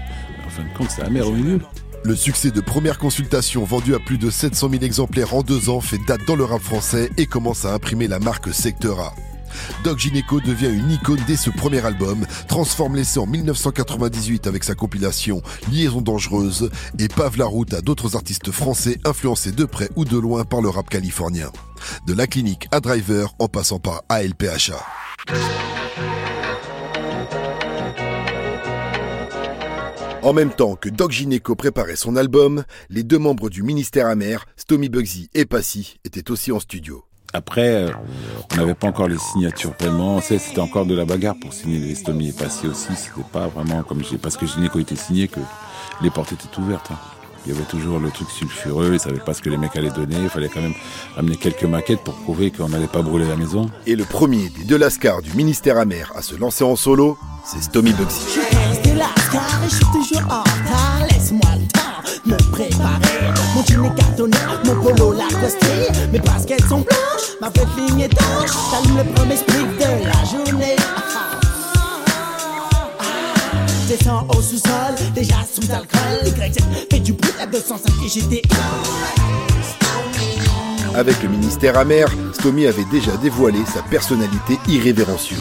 En 0.46 0.50
fin 0.50 0.62
de 0.62 0.76
compte, 0.76 0.90
c'est 0.90 1.02
amer 1.02 1.26
au 1.26 1.32
milieu. 1.32 1.60
Le 2.04 2.16
succès 2.16 2.50
de 2.50 2.60
première 2.60 2.98
consultation 2.98 3.64
vendu 3.64 3.94
à 3.94 3.98
plus 3.98 4.18
de 4.18 4.30
700 4.30 4.68
000 4.70 4.82
exemplaires 4.82 5.34
en 5.34 5.42
deux 5.42 5.70
ans 5.70 5.80
fait 5.80 5.98
date 6.06 6.20
dans 6.26 6.36
le 6.36 6.44
rap 6.44 6.60
français 6.60 7.10
et 7.16 7.26
commence 7.26 7.64
à 7.64 7.72
imprimer 7.72 8.08
la 8.08 8.18
marque 8.18 8.52
Secteur 8.52 9.00
A. 9.00 9.14
Doc 9.82 9.98
Gineco 9.98 10.40
devient 10.40 10.70
une 10.70 10.90
icône 10.90 11.20
dès 11.26 11.36
ce 11.36 11.50
premier 11.50 11.84
album, 11.84 12.26
transforme 12.48 12.96
l'essai 12.96 13.18
en 13.18 13.26
1998 13.26 14.46
avec 14.46 14.64
sa 14.64 14.74
compilation 14.74 15.42
Liaison 15.70 16.00
dangereuse 16.00 16.70
et 16.98 17.08
pave 17.08 17.38
la 17.38 17.46
route 17.46 17.74
à 17.74 17.80
d'autres 17.80 18.16
artistes 18.16 18.50
français 18.50 18.98
influencés 19.04 19.52
de 19.52 19.64
près 19.64 19.88
ou 19.96 20.04
de 20.04 20.18
loin 20.18 20.44
par 20.44 20.60
le 20.60 20.68
rap 20.68 20.88
californien. 20.88 21.50
De 22.06 22.14
la 22.14 22.26
clinique 22.26 22.66
à 22.70 22.80
Driver 22.80 23.34
en 23.38 23.48
passant 23.48 23.78
par 23.78 24.02
ALPHA. 24.08 24.84
En 30.24 30.32
même 30.32 30.54
temps 30.54 30.74
que 30.74 30.88
Doc 30.88 31.12
Gineco 31.12 31.54
préparait 31.54 31.96
son 31.96 32.16
album, 32.16 32.64
les 32.88 33.02
deux 33.02 33.18
membres 33.18 33.50
du 33.50 33.62
ministère 33.62 34.06
amer, 34.06 34.46
Stomy 34.56 34.88
Bugsy 34.88 35.28
et 35.34 35.44
Passy, 35.44 35.98
étaient 36.02 36.30
aussi 36.30 36.50
en 36.50 36.60
studio. 36.60 37.04
Après, 37.34 37.68
euh, 37.68 37.90
on 38.52 38.56
n'avait 38.56 38.74
pas 38.74 38.86
encore 38.86 39.08
les 39.08 39.18
signatures 39.18 39.72
vraiment. 39.78 40.20
C'était 40.20 40.60
encore 40.60 40.86
de 40.86 40.94
la 40.94 41.04
bagarre 41.04 41.34
pour 41.34 41.52
signer 41.52 41.80
les 41.80 41.96
Stomy 41.96 42.28
et 42.28 42.32
Passy 42.32 42.68
aussi. 42.68 42.94
C'était 42.96 43.26
pas 43.32 43.48
vraiment 43.48 43.82
comme 43.82 44.04
j'ai 44.04 44.18
parce 44.18 44.36
que 44.36 44.46
Gineco 44.46 44.78
était 44.78 44.94
signé 44.94 45.26
que 45.26 45.40
les 46.00 46.10
portes 46.10 46.32
étaient 46.32 46.58
ouvertes. 46.60 46.92
Hein. 46.92 46.98
Il 47.44 47.52
y 47.52 47.56
avait 47.56 47.66
toujours 47.66 47.98
le 47.98 48.10
truc 48.10 48.30
sulfureux, 48.30 48.92
ils 48.94 49.00
savaient 49.00 49.18
pas 49.18 49.34
ce 49.34 49.42
que 49.42 49.50
les 49.50 49.58
mecs 49.58 49.76
allaient 49.76 49.90
donner, 49.90 50.16
il 50.22 50.30
fallait 50.30 50.48
quand 50.48 50.62
même 50.62 50.72
amener 51.18 51.36
quelques 51.36 51.64
maquettes 51.64 52.02
pour 52.02 52.14
prouver 52.14 52.50
qu'on 52.50 52.70
n'allait 52.70 52.86
pas 52.86 53.02
brûler 53.02 53.28
la 53.28 53.36
maison. 53.36 53.68
Et 53.86 53.96
le 53.96 54.04
premier 54.04 54.48
des 54.48 54.64
deux 54.64 54.78
Lascars 54.78 55.20
du 55.20 55.32
ministère 55.34 55.76
amer 55.76 56.10
à 56.16 56.22
se 56.22 56.36
lancer 56.36 56.64
en 56.64 56.76
solo, 56.76 57.18
c'est 57.44 57.62
Stomy 57.62 57.92
Bugsy. 57.92 58.38
laisse-moi 61.10 61.50
le 61.56 61.66
temps 61.66 62.24
me 62.24 62.50
préparer. 62.50 63.13
Jean 63.66 63.84
est 63.84 63.94
cartonné, 63.94 64.36
mon 64.64 64.74
polo 64.82 65.12
la 65.12 65.28
costée, 65.40 65.88
mes 66.12 66.18
baskets 66.18 66.64
sont 66.68 66.80
blanches, 66.80 67.36
ma 67.40 67.50
petite 67.50 67.68
ligne 67.76 68.00
est 68.00 68.06
étanche, 68.06 68.50
j'allume 68.70 68.98
le 68.98 69.04
premier 69.14 69.36
split 69.36 69.64
de 69.78 70.04
la 70.04 70.24
journée. 70.24 70.76
Descends 73.88 74.26
au 74.30 74.40
sous-sol, 74.40 74.94
déjà 75.14 75.36
sous 75.44 75.70
alcool, 75.70 76.26
Y 76.26 76.90
fait 76.90 77.00
du 77.00 77.12
bruit 77.12 77.32
à 77.40 77.46
205 77.46 77.92
et 78.04 78.08
j'étais... 78.08 78.42
Avec 80.94 81.22
le 81.22 81.28
ministère 81.28 81.76
amer, 81.76 82.08
Stomy 82.32 82.66
avait 82.66 82.84
déjà 82.84 83.16
dévoilé 83.16 83.58
sa 83.66 83.82
personnalité 83.82 84.58
irrévérencieuse. 84.68 85.40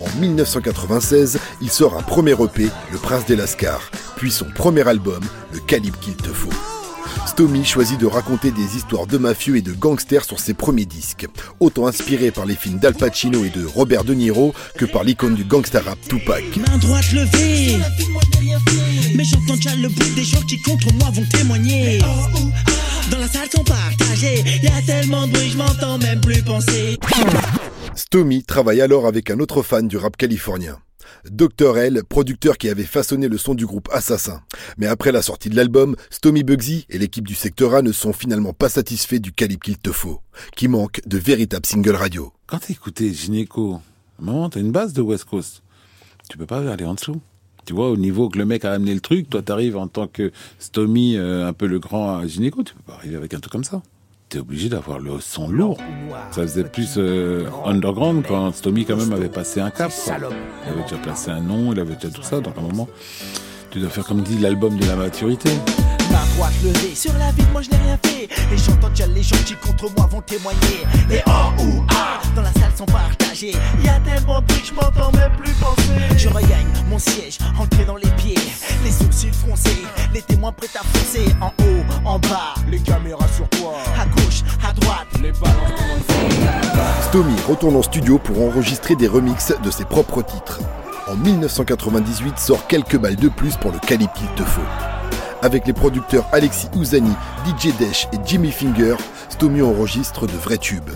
En 0.00 0.20
1996, 0.20 1.38
il 1.62 1.70
sort 1.70 1.96
un 1.96 2.02
premier 2.02 2.32
EP, 2.32 2.68
Le 2.92 2.98
Prince 2.98 3.24
des 3.26 3.36
Lascars, 3.36 3.90
puis 4.16 4.32
son 4.32 4.46
premier 4.46 4.86
album, 4.86 5.20
Le 5.52 5.60
Calibre 5.60 5.98
qu'il 6.00 6.16
te 6.16 6.30
faut. 6.30 6.73
Stomy 7.26 7.64
choisit 7.64 7.98
de 7.98 8.06
raconter 8.06 8.50
des 8.50 8.76
histoires 8.76 9.06
de 9.06 9.18
mafieux 9.18 9.56
et 9.56 9.62
de 9.62 9.72
gangsters 9.72 10.24
sur 10.24 10.38
ses 10.38 10.54
premiers 10.54 10.84
disques, 10.84 11.26
autant 11.60 11.86
inspiré 11.86 12.30
par 12.30 12.46
les 12.46 12.54
films 12.54 12.78
d'Al 12.78 12.94
Pacino 12.94 13.44
et 13.44 13.50
de 13.50 13.64
Robert 13.64 14.04
De 14.04 14.14
Niro 14.14 14.54
que 14.76 14.84
par 14.84 15.04
l'icône 15.04 15.34
du 15.34 15.44
gangster 15.44 15.84
rap 15.84 15.98
Tupac. 16.08 16.44
Main 16.56 16.78
droite 16.78 17.12
levée, 17.12 17.78
Mais 19.14 19.24
j'entends 19.24 19.56
déjà 19.56 19.74
le 19.76 19.88
bruit 19.88 20.10
des 20.14 20.24
gens 20.24 20.42
qui 20.42 20.60
contre 20.62 20.92
moi 20.94 21.10
vont 21.10 21.26
témoigner. 21.30 21.98
Dans 23.10 23.18
la 23.18 23.28
salle 23.28 23.48
sont 23.54 23.64
partagés. 23.64 24.44
Y 24.62 24.68
a 24.68 24.82
tellement 24.82 25.26
de 25.26 25.32
bruit, 25.32 25.50
je 25.50 25.58
m'entends 25.58 25.98
même 25.98 26.20
plus 26.20 26.42
penser. 26.42 26.98
Stomy 27.94 28.44
travaille 28.44 28.80
alors 28.80 29.06
avec 29.06 29.30
un 29.30 29.38
autre 29.40 29.62
fan 29.62 29.88
du 29.88 29.96
rap 29.96 30.16
californien. 30.16 30.78
Dr. 31.30 31.78
L, 31.78 32.02
producteur 32.08 32.58
qui 32.58 32.68
avait 32.68 32.84
façonné 32.84 33.28
le 33.28 33.38
son 33.38 33.54
du 33.54 33.66
groupe 33.66 33.88
Assassin. 33.92 34.42
Mais 34.78 34.86
après 34.86 35.12
la 35.12 35.22
sortie 35.22 35.48
de 35.48 35.56
l'album, 35.56 35.96
Stomy 36.10 36.42
Bugsy 36.42 36.86
et 36.90 36.98
l'équipe 36.98 37.26
du 37.26 37.34
Secteur 37.34 37.74
A 37.74 37.82
ne 37.82 37.92
sont 37.92 38.12
finalement 38.12 38.52
pas 38.52 38.68
satisfaits 38.68 39.20
du 39.20 39.32
calibre 39.32 39.64
qu'il 39.64 39.78
te 39.78 39.92
faut, 39.92 40.20
qui 40.56 40.68
manque 40.68 41.00
de 41.06 41.18
véritables 41.18 41.66
singles 41.66 41.96
radio. 41.96 42.32
Quand 42.46 42.58
t'as 42.58 42.72
écouté 42.72 43.12
Gynéco, 43.12 43.80
maman, 44.18 44.48
t'as 44.50 44.60
une 44.60 44.72
base 44.72 44.92
de 44.92 45.02
West 45.02 45.24
Coast. 45.24 45.62
Tu 46.30 46.38
peux 46.38 46.46
pas 46.46 46.70
aller 46.70 46.84
en 46.84 46.94
dessous. 46.94 47.20
Tu 47.66 47.72
vois, 47.72 47.90
au 47.90 47.96
niveau 47.96 48.28
que 48.28 48.38
le 48.38 48.44
mec 48.44 48.64
a 48.64 48.72
amené 48.72 48.92
le 48.92 49.00
truc, 49.00 49.30
toi 49.30 49.40
t'arrives 49.40 49.76
en 49.76 49.88
tant 49.88 50.06
que 50.06 50.32
Stomy, 50.58 51.16
euh, 51.16 51.48
un 51.48 51.52
peu 51.52 51.66
le 51.66 51.78
grand 51.78 52.26
Gynéco, 52.26 52.62
tu 52.62 52.74
peux 52.74 52.82
pas 52.82 52.94
arriver 52.94 53.16
avec 53.16 53.32
un 53.32 53.40
truc 53.40 53.52
comme 53.52 53.64
ça. 53.64 53.82
Obligé 54.38 54.68
d'avoir 54.68 54.98
le 54.98 55.20
son 55.20 55.48
lourd. 55.48 55.78
Ça 56.30 56.42
faisait 56.42 56.64
plus 56.64 56.94
euh, 56.96 57.46
underground 57.64 58.24
quand 58.26 58.52
Stomy 58.52 58.84
quand 58.84 58.96
même 58.96 59.12
avait 59.12 59.28
passé 59.28 59.60
un 59.60 59.70
cap. 59.70 59.90
Il 60.66 60.72
avait 60.72 60.82
déjà 60.82 60.96
placé 60.96 61.30
un 61.30 61.40
nom, 61.40 61.72
il 61.72 61.80
avait 61.80 61.94
déjà 61.94 62.08
tout 62.08 62.22
ça, 62.22 62.40
donc 62.40 62.54
à 62.56 62.60
un 62.60 62.64
moment, 62.64 62.88
tu 63.70 63.78
dois 63.78 63.90
faire 63.90 64.04
comme 64.04 64.22
dit 64.22 64.38
l'album 64.38 64.76
de 64.76 64.86
la 64.86 64.96
maturité. 64.96 65.50
Sur 66.94 67.12
la 67.18 67.32
vie, 67.32 67.44
moi 67.52 67.60
je 67.60 67.70
n'ai 67.70 67.76
rien 67.76 67.98
fait. 68.02 68.24
Et 68.24 68.56
j'entends 68.56 68.88
déjà 68.88 69.06
les 69.06 69.22
gens 69.22 69.36
qui 69.44 69.54
contre 69.56 69.90
moi 69.96 70.08
vont 70.10 70.22
témoigner. 70.22 70.84
Les 71.08 71.22
O 71.26 71.62
ou 71.62 71.84
A 71.90 72.22
dans 72.34 72.42
la 72.42 72.52
salle 72.52 72.72
sont 72.76 72.86
partagés. 72.86 73.52
Y 73.82 73.88
a 73.88 74.00
tellement 74.00 74.40
de 74.40 74.46
que 74.46 74.64
je 74.64 74.72
m'entends 74.72 75.12
même 75.12 75.32
plus 75.36 75.52
penser. 75.54 76.16
Je 76.16 76.28
regagne 76.28 76.66
mon 76.88 76.98
siège, 76.98 77.38
ancré 77.58 77.84
dans 77.84 77.96
les 77.96 78.08
pieds. 78.16 78.38
Les 78.84 78.90
sourcils 78.90 79.32
froncés, 79.32 79.82
les 80.14 80.22
témoins 80.22 80.52
prêts 80.52 80.68
à 80.74 80.82
foncer. 80.82 81.26
En 81.40 81.48
haut, 81.48 81.84
en 82.06 82.18
bas, 82.20 82.54
les 82.70 82.78
caméras 82.78 83.28
sur 83.36 83.48
toi. 83.50 83.74
À 84.00 84.06
gauche, 84.06 84.42
à 84.66 84.72
droite, 84.72 85.08
les 85.20 85.32
balances 85.32 86.04
Stomy 87.08 87.34
retourne 87.46 87.76
en 87.76 87.82
studio 87.82 88.18
pour 88.18 88.40
enregistrer 88.40 88.94
des 88.94 89.08
remixes 89.08 89.52
de 89.62 89.70
ses 89.70 89.84
propres 89.84 90.22
titres. 90.22 90.60
En 91.06 91.16
1998 91.16 92.38
sort 92.38 92.66
quelques 92.66 92.96
balles 92.96 93.16
de 93.16 93.28
plus 93.28 93.56
pour 93.56 93.72
le 93.72 93.78
calibre 93.78 94.12
qu'il 94.14 94.28
te 94.36 94.42
faut. 94.42 94.62
Avec 95.44 95.66
les 95.66 95.74
producteurs 95.74 96.24
Alexis 96.32 96.68
Ouzani, 96.74 97.12
DJ 97.44 97.76
Desh 97.76 98.08
et 98.14 98.16
Jimmy 98.24 98.50
Finger, 98.50 98.96
Stomy 99.28 99.60
enregistre 99.60 100.26
de 100.26 100.32
vrais 100.32 100.56
tubes. 100.56 100.88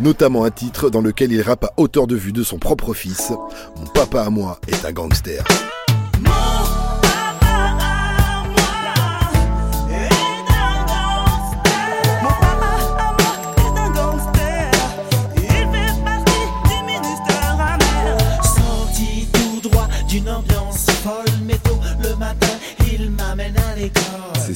Notamment 0.00 0.44
un 0.46 0.50
titre 0.50 0.88
dans 0.88 1.02
lequel 1.02 1.30
il 1.30 1.42
rappe 1.42 1.64
à 1.64 1.72
hauteur 1.76 2.06
de 2.06 2.16
vue 2.16 2.32
de 2.32 2.42
son 2.42 2.56
propre 2.56 2.94
fils 2.94 3.34
Mon 3.76 3.84
papa 3.84 4.22
à 4.22 4.30
moi 4.30 4.58
est 4.66 4.86
un 4.86 4.92
gangster. 4.92 5.44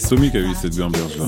Stomy 0.06 0.30
qui 0.30 0.36
a 0.36 0.40
eu 0.40 0.54
cette 0.54 0.80
ambiance-là. 0.80 1.24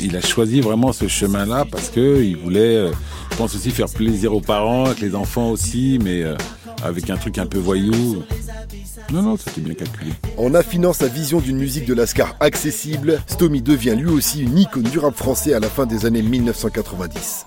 Il 0.00 0.16
a 0.16 0.20
choisi 0.20 0.60
vraiment 0.60 0.92
ce 0.92 1.08
chemin-là 1.08 1.64
parce 1.68 1.88
que 1.88 2.22
il 2.22 2.36
voulait, 2.36 2.76
euh, 2.76 2.92
je 3.32 3.36
pense 3.36 3.56
aussi 3.56 3.72
faire 3.72 3.88
plaisir 3.88 4.32
aux 4.32 4.40
parents, 4.40 4.84
avec 4.84 5.00
les 5.00 5.16
enfants 5.16 5.50
aussi, 5.50 5.98
mais 6.00 6.22
euh, 6.22 6.36
avec 6.84 7.10
un 7.10 7.16
truc 7.16 7.38
un 7.38 7.46
peu 7.46 7.58
voyou. 7.58 8.22
Non, 9.12 9.22
non, 9.22 9.36
c'était 9.36 9.62
bien 9.62 9.74
calculé. 9.74 10.12
En 10.38 10.54
affinant 10.54 10.92
sa 10.92 11.08
vision 11.08 11.40
d'une 11.40 11.56
musique 11.56 11.84
de 11.84 11.92
Lascar 11.92 12.36
accessible, 12.38 13.20
Stomy 13.26 13.62
devient 13.62 13.96
lui 13.96 14.10
aussi 14.10 14.42
une 14.42 14.58
icône 14.58 14.84
du 14.84 15.00
rap 15.00 15.16
français 15.16 15.52
à 15.52 15.58
la 15.58 15.68
fin 15.68 15.84
des 15.84 16.06
années 16.06 16.22
1990. 16.22 17.46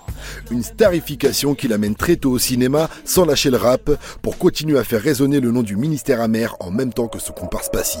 Une 0.50 0.62
starification 0.62 1.54
qui 1.54 1.66
l'amène 1.66 1.94
très 1.94 2.16
tôt 2.16 2.32
au 2.32 2.38
cinéma 2.38 2.90
sans 3.06 3.24
lâcher 3.24 3.48
le 3.48 3.56
rap 3.56 3.90
pour 4.20 4.36
continuer 4.36 4.78
à 4.78 4.84
faire 4.84 5.00
résonner 5.00 5.40
le 5.40 5.50
nom 5.50 5.62
du 5.62 5.76
ministère 5.76 6.20
amer 6.20 6.56
en 6.60 6.70
même 6.70 6.92
temps 6.92 7.08
que 7.08 7.18
son 7.18 7.32
comparse 7.32 7.70
Passy. 7.70 8.00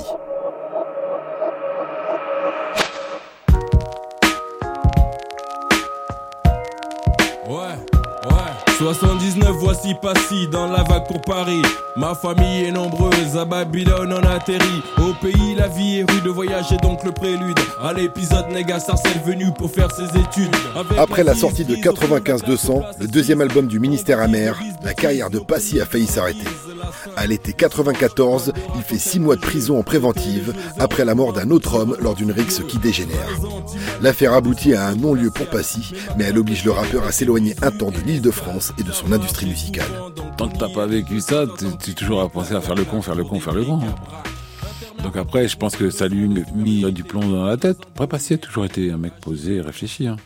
79, 8.78 9.56
voici 9.58 9.94
Passy 10.02 10.48
dans 10.48 10.66
la 10.66 10.82
vague 10.82 11.06
pour 11.06 11.22
Paris. 11.22 11.62
Ma 11.96 12.14
famille 12.14 12.64
est 12.64 12.72
nombreuse, 12.72 13.34
à 13.34 13.46
Babylone 13.46 14.12
on 14.12 14.26
atterrit. 14.28 14.82
Au 14.98 15.14
pays, 15.14 15.54
la 15.56 15.66
vie 15.66 16.00
est 16.00 16.10
rude, 16.10 16.26
voyage 16.26 16.70
est 16.72 16.82
donc 16.82 17.02
le 17.02 17.10
prélude. 17.10 17.58
À 17.82 17.94
l'épisode, 17.94 18.50
Nega 18.50 18.78
Sarcelle 18.78 19.22
venu 19.24 19.46
pour 19.56 19.70
faire 19.70 19.90
ses 19.92 20.04
études. 20.20 20.54
Avec 20.74 20.98
Après 20.98 21.24
la 21.24 21.34
sortie 21.34 21.64
de 21.64 21.74
95-200, 21.74 22.82
le 23.00 23.06
deuxième 23.06 23.40
album 23.40 23.66
du 23.66 23.80
ministère 23.80 24.20
amer, 24.20 24.60
la 24.84 24.92
carrière 24.92 25.30
de 25.30 25.38
Passy 25.38 25.80
a 25.80 25.86
failli 25.86 26.06
s'arrêter. 26.06 26.44
À 27.16 27.26
l'été 27.26 27.54
94, 27.54 28.52
il 28.76 28.82
fait 28.82 28.98
six 28.98 29.18
mois 29.18 29.36
de 29.36 29.40
prison 29.40 29.78
en 29.78 29.82
préventive 29.82 30.52
après 30.78 31.06
la 31.06 31.14
mort 31.14 31.32
d'un 31.32 31.50
autre 31.50 31.76
homme 31.76 31.96
lors 31.98 32.14
d'une 32.14 32.30
rixe 32.30 32.60
qui 32.68 32.76
dégénère. 32.76 33.30
L'affaire 34.02 34.34
aboutit 34.34 34.74
à 34.74 34.86
un 34.86 34.96
non-lieu 34.96 35.30
pour 35.30 35.46
Passy, 35.46 35.94
mais 36.18 36.24
elle 36.24 36.38
oblige 36.38 36.64
le 36.64 36.72
rappeur 36.72 37.04
à 37.04 37.12
s'éloigner 37.12 37.56
un 37.62 37.70
temps 37.70 37.90
de 37.90 37.98
l'île 38.06 38.20
de 38.20 38.30
France 38.30 38.65
et 38.78 38.82
de 38.82 38.92
son 38.92 39.10
industrie 39.12 39.46
musicale. 39.46 39.86
Tant 40.36 40.48
que 40.48 40.56
t'as 40.58 40.68
pas 40.68 40.86
vécu 40.86 41.20
ça, 41.20 41.44
tu 41.58 41.90
es 41.90 41.94
toujours 41.94 42.20
à 42.20 42.28
penser 42.28 42.54
à 42.54 42.60
faire 42.60 42.74
le 42.74 42.84
con, 42.84 43.02
faire 43.02 43.14
le 43.14 43.24
con, 43.24 43.40
faire 43.40 43.54
le 43.54 43.64
con. 43.64 43.80
hein. 43.82 43.94
Donc 45.02 45.16
après, 45.16 45.46
je 45.48 45.56
pense 45.56 45.76
que 45.76 45.90
ça 45.90 46.08
lui 46.08 46.24
a 46.24 46.52
mis 46.54 46.92
du 46.92 47.04
plomb 47.04 47.28
dans 47.28 47.44
la 47.44 47.56
tête. 47.56 47.78
Après, 47.92 48.06
Passy 48.06 48.34
a 48.34 48.38
toujours 48.38 48.64
été 48.64 48.90
un 48.90 48.98
mec 48.98 49.12
posé 49.20 49.56
et 49.56 49.60
réfléchi. 49.60 50.06
hein. 50.08 50.16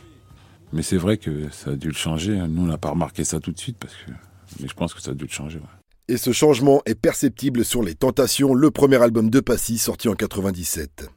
Mais 0.73 0.81
c'est 0.83 0.97
vrai 0.97 1.17
que 1.17 1.49
ça 1.51 1.71
a 1.71 1.75
dû 1.75 1.89
le 1.89 1.93
changer. 1.93 2.37
hein. 2.39 2.47
Nous, 2.49 2.63
on 2.63 2.65
n'a 2.67 2.77
pas 2.77 2.89
remarqué 2.91 3.23
ça 3.23 3.39
tout 3.39 3.51
de 3.51 3.59
suite, 3.59 3.77
parce 3.79 3.93
que... 3.93 4.11
mais 4.59 4.67
je 4.67 4.73
pense 4.73 4.93
que 4.93 5.01
ça 5.01 5.11
a 5.11 5.13
dû 5.13 5.25
le 5.25 5.29
changer. 5.31 5.59
ouais. 5.59 5.65
Et 6.07 6.17
ce 6.17 6.31
changement 6.31 6.81
est 6.85 6.95
perceptible 6.95 7.63
sur 7.63 7.83
Les 7.83 7.95
Tentations, 7.95 8.53
le 8.53 8.71
premier 8.71 9.01
album 9.01 9.29
de 9.29 9.39
Passy 9.39 9.77
sorti 9.77 10.09
en 10.09 10.13
97. 10.15 11.09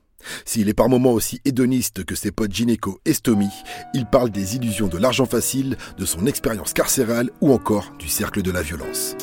S'il 0.45 0.69
est 0.69 0.75
par 0.75 0.89
moments 0.89 1.13
aussi 1.13 1.41
hédoniste 1.45 2.05
que 2.05 2.15
ses 2.15 2.31
potes 2.31 2.53
Gynéco 2.53 3.01
et 3.05 3.13
il 3.95 4.07
parle 4.07 4.31
des 4.31 4.57
illusions 4.57 4.89
de 4.89 4.99
l'argent 4.99 5.27
facile, 5.27 5.77
de 5.99 6.05
son 6.05 6.27
expérience 6.27 6.73
carcérale 6.73 7.31
ou 7.41 7.53
encore 7.53 7.93
du 7.99 8.09
cercle 8.09 8.43
de 8.43 8.51
la 8.51 8.63
violence. 8.63 9.17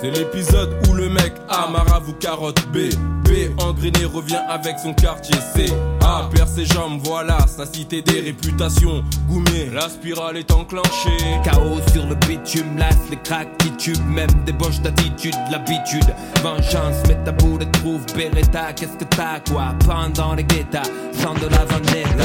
C'est 0.00 0.10
l'épisode 0.10 0.76
où 0.88 0.94
le 0.94 1.08
mec 1.08 1.32
A 1.48 1.68
marabout 1.68 2.12
carotte 2.20 2.66
B. 2.68 2.90
B 3.24 3.50
engrené 3.58 4.04
revient 4.04 4.40
avec 4.48 4.78
son 4.78 4.92
quartier 4.92 5.36
C. 5.54 5.72
A 6.04 6.28
perd 6.32 6.48
ses 6.48 6.66
jambes, 6.66 7.00
voilà 7.02 7.38
sa 7.46 7.64
cité 7.64 8.02
des 8.02 8.20
réputations. 8.20 9.02
Goumé, 9.26 9.70
la 9.72 9.88
spirale 9.88 10.36
est 10.36 10.52
enclenchée. 10.52 11.16
Chaos 11.42 11.80
sur 11.92 12.06
le 12.06 12.14
bitume, 12.26 12.76
lasse 12.76 13.08
les 13.10 13.16
cracks 13.16 13.56
qui 13.58 13.70
tubent, 13.72 14.06
même 14.06 14.30
des 14.44 14.52
boches 14.52 14.80
d'attitude, 14.80 15.34
l'habitude. 15.50 16.14
Vengeance, 16.42 17.06
métabo, 17.08 17.58
les 17.58 17.70
trouve, 17.72 18.04
Beretta, 18.14 18.74
qu'est-ce 18.74 18.98
que 18.98 19.04
t'as 19.04 19.40
quoi? 19.50 19.74
Pendant 19.86 20.34
les 20.34 20.44
guettas, 20.44 20.82
sans 21.14 21.34
de 21.34 21.48
la 21.48 21.64
vendetta. 21.64 22.24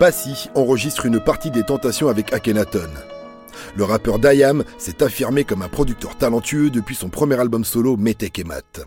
Passy 0.00 0.50
enregistre 0.56 1.06
une 1.06 1.20
partie 1.20 1.52
des 1.52 1.62
Tentations 1.62 2.08
avec 2.08 2.32
Akhenaton. 2.32 2.90
Le 3.76 3.84
rappeur 3.84 4.18
Dayam 4.18 4.64
s'est 4.78 5.02
affirmé 5.02 5.44
comme 5.44 5.62
un 5.62 5.68
producteur 5.68 6.16
talentueux 6.16 6.70
depuis 6.70 6.94
son 6.94 7.08
premier 7.08 7.38
album 7.38 7.64
solo 7.64 7.96
Metek 7.96 8.38
et 8.38 8.44
Mat, 8.44 8.80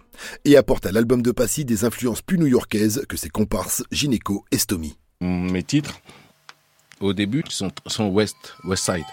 et 0.46 0.58
apporte 0.58 0.86
à 0.86 0.92
l'album 0.92 1.22
de 1.22 1.32
Passy 1.32 1.66
des 1.66 1.86
influences 1.86 2.22
plus 2.22 2.38
new-yorkaises 2.38 3.06
que 3.08 3.18
ses 3.18 3.30
comparses 3.30 3.84
Gynéco 3.92 4.46
et 4.52 4.58
Stomy. 4.58 4.98
Mes 5.22 5.64
titres, 5.64 6.00
au 7.00 7.14
début, 7.14 7.44
sont, 7.50 7.72
sont 7.86 8.10
West, 8.10 8.36
West 8.66 8.86
Side. 8.86 9.06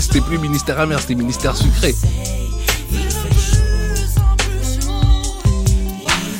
C'était 0.00 0.20
plus 0.20 0.38
ministère 0.38 0.78
amer, 0.78 1.00
c'était 1.00 1.14
ministère 1.16 1.56
sucré. 1.56 1.94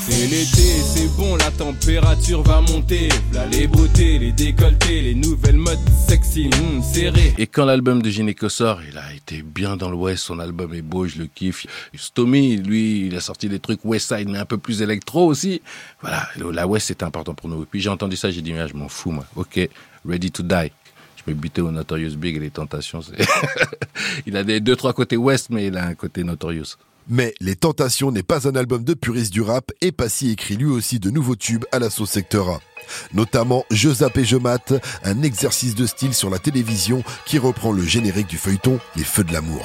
C'est 0.07 0.27
l'été, 0.27 0.83
c'est 0.85 1.09
bon, 1.17 1.35
la 1.37 1.51
température 1.51 2.43
va 2.43 2.61
monter. 2.61 3.09
Là 3.33 3.47
les 3.47 3.67
beautés, 3.67 4.19
les 4.19 4.33
décolletés, 4.33 5.01
les 5.01 5.15
nouvelles 5.15 5.57
modes 5.57 5.79
sexy, 6.07 6.51
hum, 6.61 6.83
serrées. 6.83 7.33
Et 7.39 7.47
quand 7.47 7.65
l'album 7.65 8.03
de 8.03 8.11
Gynéco 8.11 8.51
sort, 8.51 8.83
il 8.87 8.99
a 8.99 9.15
été 9.15 9.41
bien 9.41 9.79
dans 9.79 9.89
l'Ouest, 9.89 10.25
son 10.25 10.41
album 10.41 10.75
est 10.75 10.83
beau, 10.83 11.07
je 11.07 11.19
le 11.19 11.27
kiffe. 11.27 11.67
Stomy, 11.95 12.59
lui, 12.59 13.07
il 13.07 13.17
a 13.17 13.21
sorti 13.21 13.49
des 13.49 13.61
trucs 13.61 13.83
West 13.83 14.15
Side, 14.15 14.29
mais 14.29 14.37
un 14.37 14.45
peu 14.45 14.59
plus 14.59 14.83
électro 14.83 15.27
aussi. 15.27 15.63
Voilà, 16.03 16.29
la 16.53 16.67
West 16.67 16.89
c'est 16.89 17.03
important 17.03 17.33
pour 17.33 17.49
nous. 17.49 17.63
Et 17.63 17.67
puis 17.67 17.81
j'ai 17.81 17.89
entendu 17.89 18.17
ça, 18.17 18.31
j'ai 18.31 18.43
dit, 18.43 18.53
mais 18.53 18.69
je 18.69 18.75
m'en 18.75 18.91
fous, 18.91 19.11
moi. 19.11 19.25
Ok, 19.37 19.59
Ready 20.07 20.31
to 20.31 20.43
Die. 20.43 20.71
Je 21.17 21.33
me 21.33 21.35
butais 21.35 21.63
au 21.63 21.71
Notorious 21.71 22.17
Big 22.17 22.37
et 22.37 22.41
les 22.41 22.51
Tentations. 22.51 23.01
il 24.27 24.37
a 24.37 24.45
des 24.45 24.61
deux, 24.61 24.77
trois 24.77 24.93
côtés 24.93 25.17
West, 25.17 25.49
mais 25.49 25.69
il 25.69 25.79
a 25.79 25.87
un 25.87 25.95
côté 25.95 26.25
Notorious. 26.25 26.77
Mais 27.09 27.35
Les 27.41 27.57
Tentations 27.57 28.11
n'est 28.11 28.23
pas 28.23 28.49
un 28.49 28.57
album 28.57 28.85
de 28.85 28.95
puriste 28.95 29.33
du 29.33 29.43
rap 29.43 29.71
et 29.81 29.93
Passy 29.93 30.31
écrit 30.31 30.57
lui 30.57 30.71
aussi 30.71 30.99
de 30.99 31.11
nouveaux 31.11 31.37
tubes 31.37 31.65
à 31.73 31.79
la 31.79 31.91
sauce 31.91 32.11
secteur 32.11 32.49
A. 32.49 32.61
Notamment 33.13 33.65
Je 33.71 33.91
zappe 33.91 34.19
et 34.19 34.25
je 34.25 34.37
mate, 34.37 34.73
un 35.05 35.23
exercice 35.23 35.75
de 35.75 35.87
style 35.87 36.15
sur 36.15 36.31
la 36.31 36.39
télévision 36.39 37.03
qui 37.27 37.39
reprend 37.39 37.73
le 37.73 37.83
générique 37.83 38.27
du 38.27 38.39
feuilleton 38.39 38.79
Les 38.97 39.05
Feux 39.05 39.25
de 39.25 39.33
l'amour. 39.33 39.63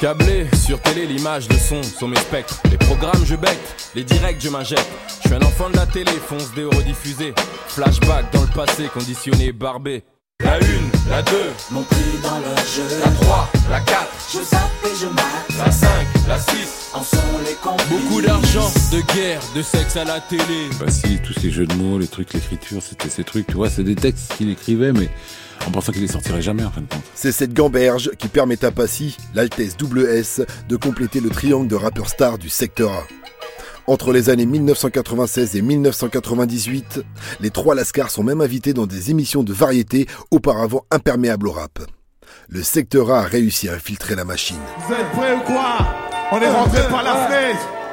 Câblé 0.00 0.46
sur 0.66 0.80
télé, 0.82 1.06
l'image, 1.06 1.48
le 1.48 1.56
son 1.56 1.82
sont 1.82 2.08
mes 2.08 2.16
spectres. 2.16 2.60
Les 2.70 2.76
programmes, 2.76 3.24
je 3.24 3.36
bec, 3.36 3.58
les 3.94 4.04
directs, 4.04 4.40
je 4.40 4.48
m'injecte. 4.48 4.86
Je 5.22 5.28
suis 5.28 5.34
un 5.34 5.42
enfant 5.42 5.70
de 5.70 5.76
la 5.76 5.86
télé, 5.86 6.10
fonce 6.28 6.52
des 6.54 6.64
rediffusés. 6.64 7.32
Flashback 7.68 8.32
dans 8.32 8.42
le 8.42 8.48
passé, 8.48 8.88
conditionné, 8.92 9.52
barbé. 9.52 10.02
La 10.40 10.58
une, 10.58 10.90
la 11.08 11.22
deux, 11.22 11.50
Mon 11.70 11.82
prix 11.82 11.98
dans 12.22 12.38
leur 12.38 12.56
jeu. 12.58 12.82
la 13.04 13.10
3, 13.10 13.48
la 13.70 13.80
4, 13.80 14.08
Je 14.32 14.38
zappe 14.42 14.60
et 14.84 14.96
je 15.00 15.06
mate. 15.06 15.58
la 15.64 15.70
5, 15.70 15.88
la 16.28 16.38
6. 16.38 16.90
En 16.94 17.02
sont 17.02 17.16
les 17.46 17.54
complices. 17.54 17.88
Beaucoup 17.88 18.22
d'argent, 18.22 18.70
de 18.92 19.00
guerre, 19.14 19.40
de 19.54 19.62
sexe 19.62 19.96
à 19.96 20.04
la 20.04 20.20
télé. 20.20 20.68
Bah 20.78 20.86
si, 20.90 21.18
tous 21.18 21.32
ces 21.38 21.50
jeux 21.50 21.66
de 21.66 21.74
mots, 21.74 21.98
les 21.98 22.06
trucs, 22.06 22.32
l'écriture, 22.32 22.80
c'était 22.82 23.08
ces 23.08 23.24
trucs, 23.24 23.46
tu 23.48 23.54
vois, 23.54 23.68
c'est 23.68 23.82
des 23.84 23.96
textes 23.96 24.34
qu'il 24.36 24.48
écrivait, 24.50 24.92
mais 24.92 25.08
en 25.66 25.70
pensant 25.70 25.92
qu'il 25.92 26.02
les 26.02 26.08
sortirait 26.08 26.42
jamais 26.42 26.64
en 26.64 26.70
fin 26.70 26.80
de 26.82 26.86
compte. 26.86 27.02
C'est 27.14 27.32
cette 27.32 27.52
gamberge 27.52 28.10
qui 28.18 28.28
permet 28.28 28.64
à 28.64 28.70
Passy, 28.70 29.16
l'Altesse 29.34 29.76
double 29.76 30.06
S, 30.06 30.40
de 30.68 30.76
compléter 30.76 31.20
le 31.20 31.30
triangle 31.30 31.66
de 31.68 31.74
rappeurs 31.76 32.08
stars 32.08 32.38
du 32.38 32.48
secteur 32.48 32.92
A. 32.92 33.02
Entre 33.86 34.12
les 34.12 34.30
années 34.30 34.46
1996 34.46 35.56
et 35.56 35.62
1998, 35.62 37.02
les 37.40 37.50
trois 37.50 37.74
Lascars 37.74 38.10
sont 38.10 38.22
même 38.22 38.40
invités 38.40 38.72
dans 38.72 38.86
des 38.86 39.10
émissions 39.10 39.42
de 39.42 39.52
variété 39.52 40.06
auparavant 40.30 40.84
imperméables 40.90 41.48
au 41.48 41.52
rap. 41.52 41.80
Le 42.48 42.62
secteur 42.62 43.10
A 43.10 43.20
a 43.20 43.22
réussi 43.22 43.68
à 43.68 43.74
infiltrer 43.74 44.14
la 44.14 44.24
machine. 44.24 44.56
Vous 44.86 44.94
êtes 44.94 45.10
prêts 45.12 45.34
ou 45.34 45.40
quoi? 45.40 45.86
On 46.32 46.40
est 46.40 46.50
rentré 46.50 46.80
par 46.88 47.02
la 47.02 47.26
fenêtre 47.26 47.83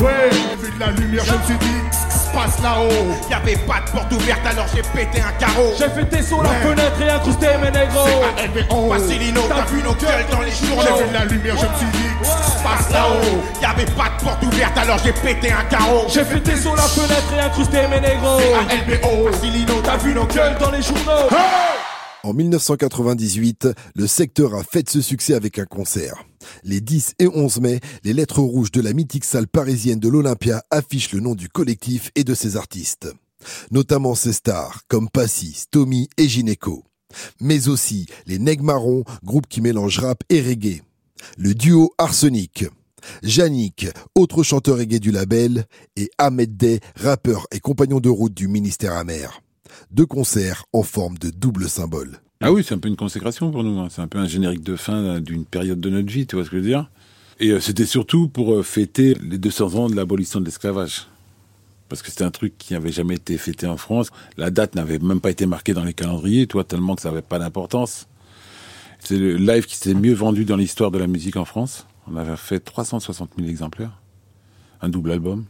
Ouais, 0.00 0.30
j'ai 0.30 0.56
vu 0.66 0.72
de 0.74 0.80
la 0.80 0.90
lumière, 0.92 1.24
je 1.24 1.32
me 1.32 1.42
suis 1.44 1.58
dit, 1.58 1.80
ce 1.90 2.12
qui 2.12 2.18
se 2.26 2.32
passe 2.32 2.62
là-haut 2.62 3.14
Y'avait 3.30 3.56
pas 3.66 3.80
de 3.86 3.90
porte 3.92 4.12
ouverte 4.12 4.46
alors 4.46 4.66
j'ai 4.74 4.82
pété 4.82 5.22
un 5.22 5.32
carreau. 5.38 5.72
J'ai 5.78 5.88
fêté 5.88 6.22
sur 6.22 6.42
la 6.42 6.50
Ouais. 6.50 6.56
fenêtre 6.62 7.00
et 7.00 7.08
incrusté 7.10 7.46
mes 7.62 7.70
négros 7.70 8.06
LBO, 8.36 8.88
Vasilino, 8.90 9.40
t'as 9.48 9.64
vu 9.64 9.82
nos 9.82 9.94
gueules 9.94 10.26
dans 10.30 10.40
les 10.42 10.50
journaux. 10.52 10.82
J'ai 10.82 11.02
vu 11.02 11.08
de 11.08 11.14
la 11.14 11.24
lumière, 11.24 11.56
je 11.56 11.66
me 11.66 11.76
suis 11.78 11.98
dit, 11.98 12.08
ce 12.22 12.36
qui 12.44 12.58
se 12.58 12.62
passe 12.62 12.90
là-haut 12.92 13.42
Y'avait 13.62 13.86
pas 13.92 14.10
de 14.18 14.24
porte 14.24 14.42
ouverte 14.44 14.76
alors 14.78 14.98
j'ai 15.02 15.12
pété 15.12 15.50
un 15.50 15.64
carreau. 15.64 16.04
J'ai 16.08 16.24
fêté 16.24 16.56
sur 16.56 16.76
la 16.76 16.82
fenêtre 16.82 17.32
et 17.34 17.40
incrusté 17.40 17.78
mes 17.88 18.00
négros 18.00 18.38
LBO, 18.38 19.30
Vasilino, 19.30 19.80
t'as 19.82 19.96
vu 19.96 20.12
nos 20.14 20.26
gueules 20.26 20.56
dans 20.60 20.70
les 20.70 20.82
journaux. 20.82 21.28
En 22.22 22.32
1998, 22.34 23.68
le 23.94 24.06
secteur 24.06 24.54
a 24.56 24.62
fait 24.62 24.88
ce 24.90 25.00
succès 25.00 25.34
avec 25.34 25.58
un 25.58 25.64
concert. 25.64 26.16
Les 26.64 26.80
10 26.80 27.14
et 27.18 27.28
11 27.28 27.60
mai, 27.60 27.80
les 28.04 28.12
lettres 28.12 28.40
rouges 28.40 28.72
de 28.72 28.80
la 28.80 28.92
mythique 28.92 29.24
salle 29.24 29.48
parisienne 29.48 30.00
de 30.00 30.08
l'Olympia 30.08 30.62
affichent 30.70 31.12
le 31.12 31.20
nom 31.20 31.34
du 31.34 31.48
collectif 31.48 32.10
et 32.14 32.24
de 32.24 32.34
ses 32.34 32.56
artistes. 32.56 33.08
Notamment 33.70 34.14
ses 34.14 34.32
stars 34.32 34.82
comme 34.88 35.08
Passy, 35.08 35.52
Stomy 35.52 36.08
et 36.16 36.28
Gynéco. 36.28 36.84
Mais 37.40 37.68
aussi 37.68 38.06
les 38.26 38.38
Nègres 38.38 38.64
Marrons, 38.64 39.04
groupe 39.24 39.46
qui 39.46 39.60
mélange 39.60 39.98
rap 39.98 40.22
et 40.28 40.40
reggae. 40.40 40.82
Le 41.38 41.54
duo 41.54 41.92
Arsenic. 41.98 42.66
Yannick, 43.22 43.86
autre 44.14 44.42
chanteur 44.42 44.78
reggae 44.78 44.98
du 44.98 45.10
label, 45.10 45.66
et 45.96 46.10
Ahmed 46.18 46.56
Day, 46.56 46.80
rappeur 46.96 47.46
et 47.52 47.60
compagnon 47.60 48.00
de 48.00 48.08
route 48.08 48.34
du 48.34 48.48
ministère 48.48 48.94
amer. 48.94 49.40
Deux 49.90 50.06
concerts 50.06 50.64
en 50.72 50.82
forme 50.82 51.18
de 51.18 51.30
double 51.30 51.68
symbole. 51.68 52.20
Ah 52.40 52.52
oui, 52.52 52.62
c'est 52.62 52.74
un 52.74 52.78
peu 52.78 52.88
une 52.88 52.96
consécration 52.96 53.50
pour 53.50 53.64
nous. 53.64 53.78
hein. 53.80 53.88
C'est 53.90 54.02
un 54.02 54.08
peu 54.08 54.18
un 54.18 54.26
générique 54.26 54.62
de 54.62 54.76
fin 54.76 55.20
d'une 55.20 55.44
période 55.44 55.80
de 55.80 55.90
notre 55.90 56.10
vie, 56.10 56.26
tu 56.26 56.36
vois 56.36 56.44
ce 56.44 56.50
que 56.50 56.56
je 56.56 56.62
veux 56.62 56.68
dire? 56.68 56.90
Et 57.40 57.50
euh, 57.50 57.60
c'était 57.60 57.86
surtout 57.86 58.28
pour 58.28 58.54
euh, 58.54 58.62
fêter 58.62 59.14
les 59.22 59.38
200 59.38 59.74
ans 59.74 59.88
de 59.88 59.96
l'abolition 59.96 60.40
de 60.40 60.44
l'esclavage. 60.44 61.06
Parce 61.88 62.02
que 62.02 62.10
c'était 62.10 62.24
un 62.24 62.30
truc 62.30 62.54
qui 62.58 62.72
n'avait 62.72 62.92
jamais 62.92 63.14
été 63.14 63.38
fêté 63.38 63.66
en 63.66 63.76
France. 63.76 64.10
La 64.36 64.50
date 64.50 64.74
n'avait 64.74 64.98
même 64.98 65.20
pas 65.20 65.30
été 65.30 65.46
marquée 65.46 65.72
dans 65.72 65.84
les 65.84 65.94
calendriers, 65.94 66.46
tu 66.46 66.54
vois, 66.54 66.64
tellement 66.64 66.94
que 66.96 67.02
ça 67.02 67.10
n'avait 67.10 67.22
pas 67.22 67.38
d'importance. 67.38 68.06
C'est 68.98 69.16
le 69.18 69.36
live 69.36 69.66
qui 69.66 69.76
s'est 69.76 69.94
mieux 69.94 70.14
vendu 70.14 70.44
dans 70.44 70.56
l'histoire 70.56 70.90
de 70.90 70.98
la 70.98 71.06
musique 71.06 71.36
en 71.36 71.44
France. 71.44 71.86
On 72.10 72.16
avait 72.16 72.36
fait 72.36 72.60
360 72.60 73.30
000 73.38 73.48
exemplaires. 73.48 74.00
Un 74.82 74.88
double 74.88 75.12
album. 75.12 75.44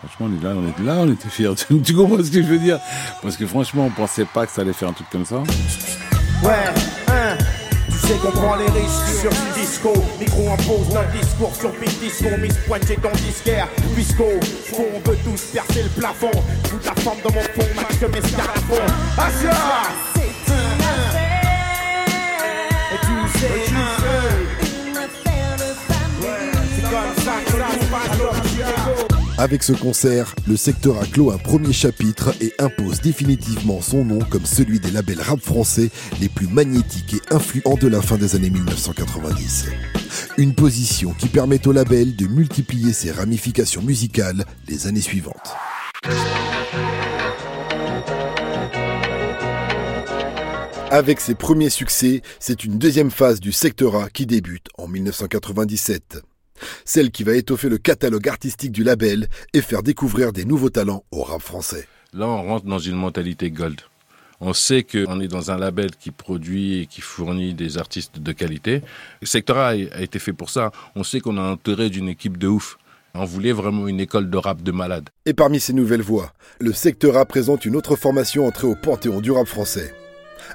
Franchement, 0.00 0.28
on 0.30 0.40
est 0.40 0.44
là, 0.44 0.54
on 0.56 0.68
était 0.68 0.82
là, 0.82 0.94
on 0.98 1.12
était 1.12 1.28
fiers. 1.28 1.54
tu 1.84 1.94
comprends 1.94 2.22
ce 2.22 2.30
que 2.30 2.42
je 2.42 2.48
veux 2.48 2.58
dire? 2.58 2.78
Parce 3.20 3.36
que 3.36 3.46
franchement, 3.46 3.86
on 3.86 3.90
pensait 3.90 4.24
pas 4.24 4.46
que 4.46 4.52
ça 4.52 4.62
allait 4.62 4.72
faire 4.72 4.88
un 4.88 4.92
truc 4.92 5.08
comme 5.10 5.24
ça. 5.24 5.38
Ouais, 6.44 6.52
hein, 7.08 7.36
tu 7.86 7.98
sais 8.06 8.14
qu'on 8.14 8.30
prend 8.30 8.54
les 8.56 8.66
risques 8.66 9.20
sur 9.20 9.30
disco. 9.54 9.92
Micro 10.20 10.52
impose 10.52 10.94
notre 10.94 11.10
discours 11.10 11.54
sur 11.54 11.70
Big 11.72 11.98
Disco. 11.98 12.28
Miss 12.40 12.54
Pointe, 12.66 12.84
j'ai 12.86 12.96
ton 12.96 13.10
disquaire. 13.26 13.66
Bisco, 13.96 14.24
fond, 14.66 14.84
on 14.94 15.10
veut 15.10 15.18
tous 15.24 15.42
percer 15.52 15.82
le 15.82 15.88
plafond. 16.00 16.30
Toute 16.68 16.84
la 16.84 16.94
forme 16.94 17.18
dans 17.24 17.32
mon 17.32 17.40
fond, 17.40 17.66
match 17.74 18.12
mes 18.12 18.28
scarafons. 18.28 18.92
Asia! 19.16 20.17
Avec 29.38 29.62
ce 29.62 29.72
concert, 29.72 30.34
le 30.48 30.56
secteur 30.56 31.00
a 31.00 31.06
clos 31.06 31.30
un 31.30 31.38
premier 31.38 31.72
chapitre 31.72 32.34
et 32.40 32.52
impose 32.58 33.00
définitivement 33.00 33.80
son 33.80 34.04
nom 34.04 34.18
comme 34.18 34.44
celui 34.44 34.80
des 34.80 34.90
labels 34.90 35.20
rap 35.20 35.38
français 35.38 35.90
les 36.20 36.28
plus 36.28 36.48
magnétiques 36.48 37.14
et 37.14 37.32
influents 37.32 37.76
de 37.76 37.86
la 37.86 38.02
fin 38.02 38.16
des 38.16 38.34
années 38.34 38.50
1990. 38.50 39.66
Une 40.38 40.56
position 40.56 41.12
qui 41.12 41.28
permet 41.28 41.64
au 41.68 41.72
label 41.72 42.16
de 42.16 42.26
multiplier 42.26 42.92
ses 42.92 43.12
ramifications 43.12 43.80
musicales 43.80 44.44
les 44.66 44.88
années 44.88 45.00
suivantes. 45.00 45.54
Avec 50.90 51.20
ses 51.20 51.36
premiers 51.36 51.70
succès, 51.70 52.22
c'est 52.40 52.64
une 52.64 52.76
deuxième 52.76 53.12
phase 53.12 53.38
du 53.38 53.52
secteur 53.52 54.10
qui 54.10 54.26
débute 54.26 54.66
en 54.78 54.88
1997. 54.88 56.22
Celle 56.84 57.10
qui 57.10 57.24
va 57.24 57.34
étoffer 57.34 57.68
le 57.68 57.78
catalogue 57.78 58.28
artistique 58.28 58.72
du 58.72 58.84
label 58.84 59.28
et 59.54 59.62
faire 59.62 59.82
découvrir 59.82 60.32
des 60.32 60.44
nouveaux 60.44 60.70
talents 60.70 61.04
au 61.10 61.22
rap 61.22 61.42
français. 61.42 61.86
Là, 62.14 62.26
on 62.26 62.42
rentre 62.42 62.66
dans 62.66 62.78
une 62.78 62.96
mentalité 62.96 63.50
gold. 63.50 63.80
On 64.40 64.52
sait 64.52 64.84
qu'on 64.84 65.20
est 65.20 65.28
dans 65.28 65.50
un 65.50 65.58
label 65.58 65.90
qui 65.96 66.12
produit 66.12 66.80
et 66.80 66.86
qui 66.86 67.00
fournit 67.00 67.54
des 67.54 67.76
artistes 67.76 68.20
de 68.20 68.32
qualité. 68.32 68.82
Le 69.20 69.26
secteur 69.26 69.58
A 69.58 69.68
a 69.70 69.74
été 69.74 70.20
fait 70.20 70.32
pour 70.32 70.50
ça. 70.50 70.70
On 70.94 71.02
sait 71.02 71.20
qu'on 71.20 71.36
a 71.38 71.42
entouré 71.42 71.90
d'une 71.90 72.08
équipe 72.08 72.38
de 72.38 72.46
ouf. 72.46 72.78
On 73.14 73.24
voulait 73.24 73.52
vraiment 73.52 73.88
une 73.88 73.98
école 73.98 74.30
de 74.30 74.36
rap 74.36 74.62
de 74.62 74.70
malade. 74.70 75.08
Et 75.26 75.34
parmi 75.34 75.58
ces 75.58 75.72
nouvelles 75.72 76.02
voix, 76.02 76.32
le 76.60 76.72
secteur 76.72 77.16
A 77.16 77.24
présente 77.24 77.64
une 77.64 77.74
autre 77.74 77.96
formation 77.96 78.46
entrée 78.46 78.68
au 78.68 78.76
panthéon 78.76 79.20
du 79.20 79.32
rap 79.32 79.48
français. 79.48 79.92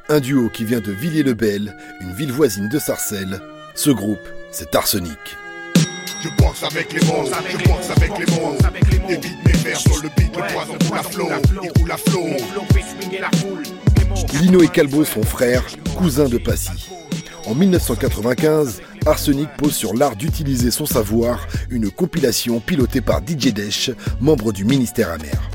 Un 0.08 0.22
duo 0.22 0.50
qui 0.50 0.64
vient 0.64 0.80
de 0.80 0.92
Villiers-le-Bel, 0.92 1.78
une 2.00 2.14
ville 2.14 2.32
voisine 2.32 2.70
de 2.70 2.80
Sarcelles. 2.80 3.42
Ce 3.76 3.90
groupe, 3.90 4.28
c'est 4.52 4.76
Arsenic. 4.76 5.20
Je 6.22 6.30
boxe 6.30 6.64
avec 6.64 6.94
les 6.94 7.06
mots, 7.08 7.26
je 7.26 7.58
boxe 7.70 7.90
avec 7.96 8.12
les 8.18 8.26
mots 8.36 8.56
Évite 9.10 9.46
mes 9.46 9.52
vers 9.52 9.78
sur 9.78 10.02
le 10.02 10.10
beat, 10.16 10.36
le 10.36 10.54
poison 10.54 10.78
coule 10.88 10.98
à 10.98 11.04
flot 11.04 11.30
Il 11.64 11.82
roule 11.82 11.92
à 11.92 11.98
flot 11.98 12.28
Lino 14.40 14.62
et 14.62 14.68
Calbo 14.68 15.04
sont 15.06 15.24
frères, 15.24 15.64
cousins 15.96 16.28
de 16.28 16.38
Passy. 16.38 16.90
En 17.46 17.56
1995, 17.56 18.82
Arsenic 19.06 19.50
pose 19.58 19.76
sur 19.76 19.94
l'art 19.94 20.16
d'utiliser 20.16 20.72
son 20.72 20.86
savoir 20.86 21.46
une 21.70 21.92
compilation 21.92 22.60
pilotée 22.60 23.02
par 23.02 23.20
DJ 23.20 23.54
Desch, 23.54 23.92
membre 24.22 24.54
du 24.54 24.64
ministère 24.66 25.12
amer. 25.12 25.50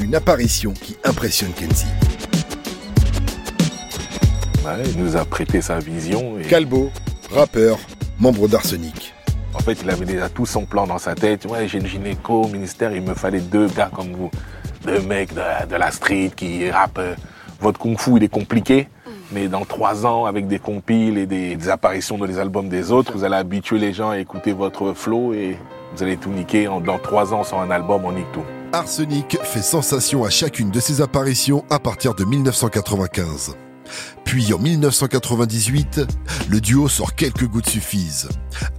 Une 0.00 0.14
apparition 0.14 0.72
qui 0.72 0.96
impressionne 1.04 1.52
Kenzie. 1.52 1.86
Ouais, 4.64 4.82
il 4.86 5.02
nous 5.02 5.16
a 5.16 5.24
prêté 5.24 5.60
sa 5.60 5.78
vision. 5.78 6.38
Et... 6.38 6.42
Calbo, 6.42 6.90
rappeur, 7.30 7.78
membre 8.18 8.48
d'Arsenic. 8.48 9.14
En 9.68 9.72
fait, 9.72 9.82
il 9.82 9.90
avait 9.90 10.06
déjà 10.06 10.30
tout 10.30 10.46
son 10.46 10.64
plan 10.64 10.86
dans 10.86 10.96
sa 10.96 11.14
tête. 11.14 11.44
Ouais, 11.44 11.68
j'ai 11.68 11.78
le 11.78 11.86
gynéco 11.86 12.44
au 12.44 12.48
ministère, 12.48 12.90
il 12.96 13.02
me 13.02 13.12
fallait 13.12 13.42
deux 13.42 13.66
gars 13.66 13.90
comme 13.94 14.12
vous. 14.12 14.30
Deux 14.86 15.00
mecs 15.00 15.34
de, 15.34 15.42
de 15.68 15.76
la 15.76 15.90
street 15.90 16.30
qui 16.34 16.70
rappent. 16.70 16.96
euh, 17.00 17.14
Votre 17.60 17.78
kung-fu, 17.78 18.12
il 18.16 18.22
est 18.24 18.28
compliqué. 18.32 18.88
Mais 19.30 19.46
dans 19.46 19.66
trois 19.66 20.06
ans, 20.06 20.24
avec 20.24 20.46
des 20.46 20.58
compiles 20.58 21.18
et 21.18 21.26
des, 21.26 21.54
des 21.56 21.68
apparitions 21.68 22.16
dans 22.16 22.24
les 22.24 22.38
albums 22.38 22.70
des 22.70 22.90
autres, 22.90 23.12
vous 23.12 23.24
allez 23.24 23.34
habituer 23.36 23.78
les 23.78 23.92
gens 23.92 24.08
à 24.08 24.18
écouter 24.18 24.54
votre 24.54 24.94
flow 24.94 25.34
et 25.34 25.58
vous 25.94 26.02
allez 26.02 26.16
tout 26.16 26.30
niquer. 26.30 26.64
Dans 26.82 26.98
trois 26.98 27.34
ans, 27.34 27.44
sur 27.44 27.60
un 27.60 27.70
album, 27.70 28.06
on 28.06 28.12
nique 28.12 28.32
tout. 28.32 28.44
Arsenic 28.72 29.36
fait 29.42 29.60
sensation 29.60 30.24
à 30.24 30.30
chacune 30.30 30.70
de 30.70 30.80
ses 30.80 31.02
apparitions 31.02 31.62
à 31.68 31.78
partir 31.78 32.14
de 32.14 32.24
1995. 32.24 33.54
Puis 34.24 34.52
en 34.52 34.58
1998, 34.58 36.00
le 36.48 36.60
duo 36.60 36.88
sort 36.88 37.14
Quelques 37.14 37.46
gouttes 37.46 37.68
suffisent. 37.68 38.28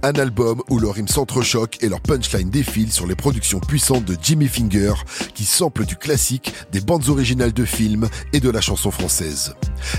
Un 0.02 0.12
album 0.12 0.62
où 0.70 0.78
leurs 0.78 0.94
rimes 0.94 1.08
s'entrechoquent 1.08 1.82
et 1.82 1.88
leurs 1.88 2.00
punchlines 2.00 2.50
défilent 2.50 2.92
sur 2.92 3.06
les 3.06 3.14
productions 3.14 3.60
puissantes 3.60 4.04
de 4.04 4.16
Jimmy 4.20 4.48
Finger 4.48 4.94
qui 5.34 5.44
samplent 5.44 5.84
du 5.84 5.96
classique, 5.96 6.52
des 6.72 6.80
bandes 6.80 7.08
originales 7.08 7.52
de 7.52 7.64
films 7.64 8.08
et 8.32 8.40
de 8.40 8.50
la 8.50 8.60
chanson 8.60 8.90
française. 8.90 9.54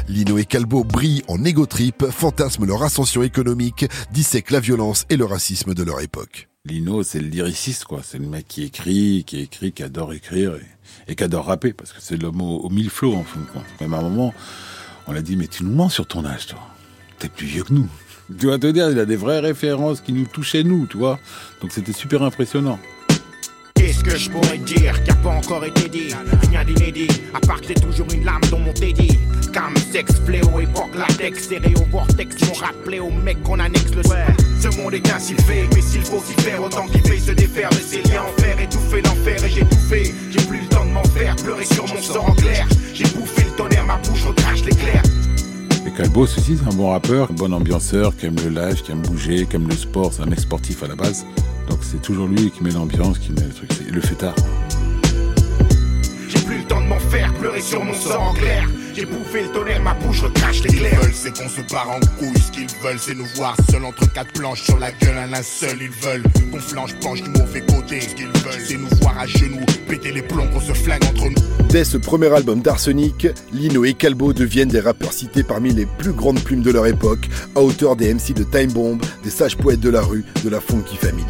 Lino 0.07 0.37
et 0.37 0.45
Calbo 0.45 0.83
brillent 0.83 1.23
en 1.27 1.43
égo 1.43 1.65
trip, 1.65 2.05
fantasment 2.09 2.65
leur 2.65 2.83
ascension 2.83 3.23
économique, 3.23 3.85
dissèquent 4.11 4.51
la 4.51 4.59
violence 4.59 5.05
et 5.09 5.17
le 5.17 5.25
racisme 5.25 5.73
de 5.73 5.83
leur 5.83 6.01
époque. 6.01 6.47
Lino, 6.65 7.01
c'est 7.01 7.19
le 7.19 7.27
lyriciste, 7.27 7.85
quoi. 7.85 8.01
C'est 8.03 8.19
le 8.19 8.27
mec 8.27 8.47
qui 8.47 8.63
écrit, 8.63 9.23
qui 9.25 9.39
écrit, 9.39 9.71
qui 9.71 9.81
adore 9.81 10.13
écrire 10.13 10.53
et, 11.07 11.15
qui 11.15 11.23
adore 11.23 11.45
rapper, 11.45 11.73
parce 11.73 11.91
que 11.91 12.01
c'est 12.01 12.17
l'homme 12.17 12.41
au, 12.41 12.59
au 12.59 12.69
mille 12.69 12.91
flots, 12.91 13.15
en 13.15 13.23
fin 13.23 13.39
de 13.39 13.45
compte. 13.45 13.65
Même 13.79 13.93
à 13.95 13.97
un 13.97 14.03
moment, 14.03 14.33
on 15.07 15.13
l'a 15.13 15.21
dit, 15.21 15.35
mais 15.35 15.47
tu 15.47 15.63
nous 15.63 15.73
mens 15.73 15.89
sur 15.89 16.05
ton 16.05 16.25
âge, 16.25 16.47
toi. 16.47 16.59
T'es 17.19 17.29
plus 17.29 17.45
vieux 17.45 17.63
que 17.63 17.73
nous. 17.73 17.87
Tu 18.39 18.47
vas 18.47 18.57
te 18.57 18.67
dire, 18.67 18.89
il 18.89 18.99
a 18.99 19.05
des 19.05 19.15
vraies 19.15 19.39
références 19.39 20.01
qui 20.01 20.13
nous 20.13 20.25
touchaient, 20.25 20.63
nous, 20.63 20.87
tu 20.87 20.97
vois. 20.97 21.19
Donc 21.61 21.71
c'était 21.71 21.93
super 21.93 22.23
impressionnant. 22.23 22.79
Qu'est-ce 23.75 24.03
que 24.03 24.15
je 24.15 24.29
pourrais 24.29 24.57
dire 24.59 25.03
qui 25.03 25.11
a 25.11 25.15
pas 25.15 25.29
encore 25.29 25.65
été 25.65 25.89
dit? 25.89 26.13
Rien 26.49 26.63
d'inédit, 26.63 27.07
à 27.33 27.39
part 27.39 27.59
que 27.61 27.67
j'ai 27.67 27.73
toujours 27.73 28.07
une 28.13 28.23
lame 28.23 28.41
dans 28.49 28.59
mon 28.59 28.73
teddy 28.73 29.17
Cam, 29.51 29.73
sexe, 29.91 30.19
fléau, 30.25 30.59
époque, 30.59 30.95
latex, 30.95 31.43
stéréo, 31.43 31.85
vortex 31.91 32.35
Mon 32.47 32.53
rappelé 32.53 32.99
au 32.99 33.09
mec 33.09 33.41
qu'on 33.43 33.59
annexe 33.59 33.91
le 33.91 34.07
ouais. 34.07 34.25
Ce 34.61 34.67
monde 34.77 34.93
est 34.93 35.11
ainsi 35.11 35.33
fait, 35.33 35.67
mais 35.73 35.81
s'il 35.81 36.03
faut 36.03 36.21
s'y 36.21 36.33
faire 36.41 36.63
Autant 36.63 36.87
qu'il 36.87 37.01
fait 37.01 37.19
se 37.19 37.31
défaire 37.31 37.69
de 37.71 37.75
ses 37.75 38.01
liens 38.03 38.23
en 38.23 38.41
fer 38.41 38.59
Étouffer 38.59 39.01
l'enfer 39.01 39.43
et 39.43 39.49
j'ai 39.49 39.61
tout 39.61 39.77
J'ai 39.91 40.47
plus 40.47 40.61
le 40.61 40.67
temps 40.67 40.85
de 40.85 40.91
m'en 40.91 41.03
faire, 41.03 41.35
pleurer 41.37 41.65
sur 41.65 41.87
mon 41.87 42.01
sort 42.01 42.29
en 42.29 42.35
clair 42.35 42.67
J'ai 42.93 43.05
bouffé 43.05 43.43
le 43.43 43.50
tonnerre, 43.61 43.85
ma 43.85 43.97
bouche 43.97 44.25
recrache 44.25 44.63
l'éclair 44.63 45.01
Et 45.85 45.91
Calbos 45.91 46.23
aussi, 46.23 46.57
c'est 46.57 46.67
un 46.67 46.75
bon 46.75 46.91
rappeur, 46.91 47.29
un 47.31 47.33
bon 47.33 47.53
ambianceur, 47.53 48.15
qui 48.15 48.25
aime 48.25 48.35
le 48.43 48.49
live, 48.49 48.81
qui 48.81 48.91
aime 48.91 49.01
bouger, 49.01 49.45
qui 49.45 49.55
aime 49.55 49.67
le 49.67 49.75
sport, 49.75 50.13
c'est 50.13 50.23
un 50.23 50.27
mec 50.27 50.39
sportif 50.39 50.83
à 50.83 50.87
la 50.87 50.95
base. 50.95 51.25
Donc 51.69 51.79
c'est 51.81 52.01
toujours 52.01 52.27
lui 52.27 52.51
qui 52.51 52.63
met 52.63 52.71
l'ambiance, 52.71 53.19
qui 53.19 53.31
met 53.31 53.41
le 53.41 53.53
truc, 53.53 53.71
c'est 53.73 53.91
le 53.91 54.01
fêtard. 54.01 54.35
J'ai 56.27 56.39
plus 56.39 56.57
le 56.57 56.63
temps 56.63 56.81
de 56.81 56.87
m'en 56.87 56.99
faire, 56.99 57.33
pleurer 57.33 57.61
sur 57.61 57.83
mon 57.83 57.93
sort 57.93 58.21
en 58.21 58.33
clair 58.33 58.67
J'ai 58.93 59.05
bouffé 59.05 59.43
le 59.43 59.49
tonnerre, 59.49 59.81
ma 59.81 59.93
bouche 59.93 60.21
recrache 60.21 60.57
Ce 60.57 60.63
qu'ils 60.63 60.83
l'éclair 60.83 61.01
veulent, 61.01 61.13
c'est 61.13 61.31
qu'on 61.37 61.47
se 61.47 61.61
barre 61.71 61.91
en 61.91 61.99
couille. 62.17 62.37
Ce 62.39 62.51
qu'ils 62.51 62.67
veulent, 62.83 62.99
c'est 62.99 63.15
nous 63.15 63.25
voir 63.35 63.55
seul 63.69 63.85
entre 63.85 64.11
quatre 64.11 64.33
planches 64.33 64.63
sur 64.63 64.77
la 64.79 64.91
gueule 64.91 65.17
un 65.17 65.43
seul. 65.43 65.77
Ils 65.81 65.89
veulent 65.89 66.23
qu'on 66.51 66.59
flanche, 66.59 66.93
penche 67.01 67.21
du 67.23 67.29
mauvais 67.29 67.61
côté. 67.61 68.01
Ce 68.01 68.15
qu'ils 68.15 68.27
veulent, 68.27 68.61
c'est 68.67 68.77
nous 68.77 68.89
voir 69.01 69.17
à 69.17 69.25
genoux, 69.27 69.65
péter 69.87 70.11
les 70.11 70.21
plombs, 70.21 70.47
qu'on 70.47 70.59
se 70.59 70.73
flingue 70.73 71.03
entre 71.05 71.29
nous. 71.29 71.67
Dès 71.69 71.85
ce 71.85 71.97
premier 71.97 72.33
album 72.33 72.61
d'Arsenic, 72.61 73.27
Lino 73.53 73.85
et 73.85 73.93
Calbo 73.93 74.33
deviennent 74.33 74.69
des 74.69 74.81
rappeurs 74.81 75.13
cités 75.13 75.43
parmi 75.43 75.71
les 75.71 75.85
plus 75.85 76.11
grandes 76.11 76.43
plumes 76.43 76.63
de 76.63 76.71
leur 76.71 76.85
époque, 76.85 77.29
à 77.55 77.61
hauteur 77.61 77.95
des 77.95 78.13
MC 78.13 78.33
de 78.33 78.43
Time 78.43 78.73
Bomb, 78.73 79.01
des 79.23 79.29
sages 79.29 79.55
poètes 79.55 79.79
de 79.79 79.89
la 79.89 80.01
rue, 80.01 80.25
de 80.43 80.49
la 80.49 80.59
Funky 80.59 80.97
Family. 80.97 81.25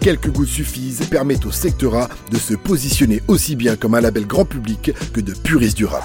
Quelques 0.00 0.30
gouttes 0.30 0.48
suffisent 0.48 1.04
permettent 1.10 1.44
au 1.44 1.50
Secteur 1.50 1.94
A 1.94 2.08
de 2.30 2.38
se 2.38 2.54
positionner 2.54 3.22
aussi 3.28 3.54
bien 3.54 3.76
comme 3.76 3.94
un 3.94 4.00
label 4.00 4.26
grand 4.26 4.46
public 4.46 4.92
que 5.12 5.20
de 5.20 5.34
puristes 5.34 5.76
du 5.76 5.84
rap. 5.84 6.04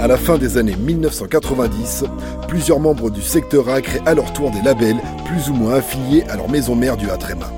À 0.00 0.06
la 0.06 0.16
fin 0.16 0.38
des 0.38 0.56
années 0.56 0.76
1990, 0.76 2.04
plusieurs 2.48 2.80
membres 2.80 3.10
du 3.10 3.20
secteur 3.20 3.68
A 3.68 3.82
créent 3.82 4.00
à 4.06 4.14
leur 4.14 4.32
tour 4.32 4.50
des 4.50 4.62
labels 4.62 4.96
plus 5.26 5.50
ou 5.50 5.54
moins 5.54 5.74
affiliés 5.74 6.24
à 6.30 6.36
leur 6.36 6.48
maison 6.48 6.74
mère 6.74 6.96
du 6.96 7.10
Hatrema. 7.10 7.52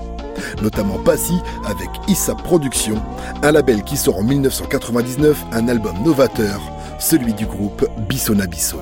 Notamment 0.61 0.99
Passy 0.99 1.39
avec 1.67 1.89
Issa 2.09 2.35
Productions, 2.35 3.01
un 3.45 3.53
label 3.53 3.85
qui 3.85 3.97
sort 3.97 4.19
en 4.19 4.25
1999 4.25 5.41
un 5.53 5.69
album 5.69 5.95
novateur, 6.05 6.61
celui 6.99 7.33
du 7.33 7.47
groupe 7.47 7.87
Bissona 8.09 8.49
Bisso. 8.49 8.79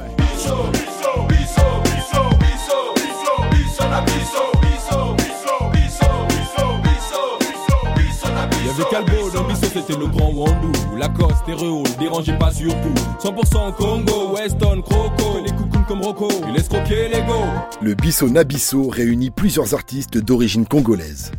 Il 8.62 8.66
y 8.66 8.71
avait 8.71 8.85
Calbo, 8.90 9.31
dans 9.31 9.45
Bissot 9.45 9.66
c'était 9.73 9.99
le 9.99 10.07
grand 10.07 10.31
Wandou 10.33 10.73
Lacoste, 10.97 11.45
Terreo, 11.47 11.83
dérangez 11.99 12.37
pas 12.38 12.51
surtout 12.53 12.95
100% 13.23 13.75
Congo, 13.75 14.35
Weston, 14.35 14.83
Croco 14.83 15.40
Les 15.45 15.51
coucounes 15.51 15.85
comme 15.88 16.03
Rocco, 16.03 16.29
il 16.47 16.55
laisse 16.55 16.69
croquer 16.69 17.09
les 17.09 17.23
go 17.23 17.35
Le 17.81 17.95
Bisso 17.95 18.29
Nabisso 18.29 18.88
réunit 18.88 19.31
plusieurs 19.31 19.75
artistes 19.75 20.19
d'origine 20.19 20.66
congolaise. 20.66 21.33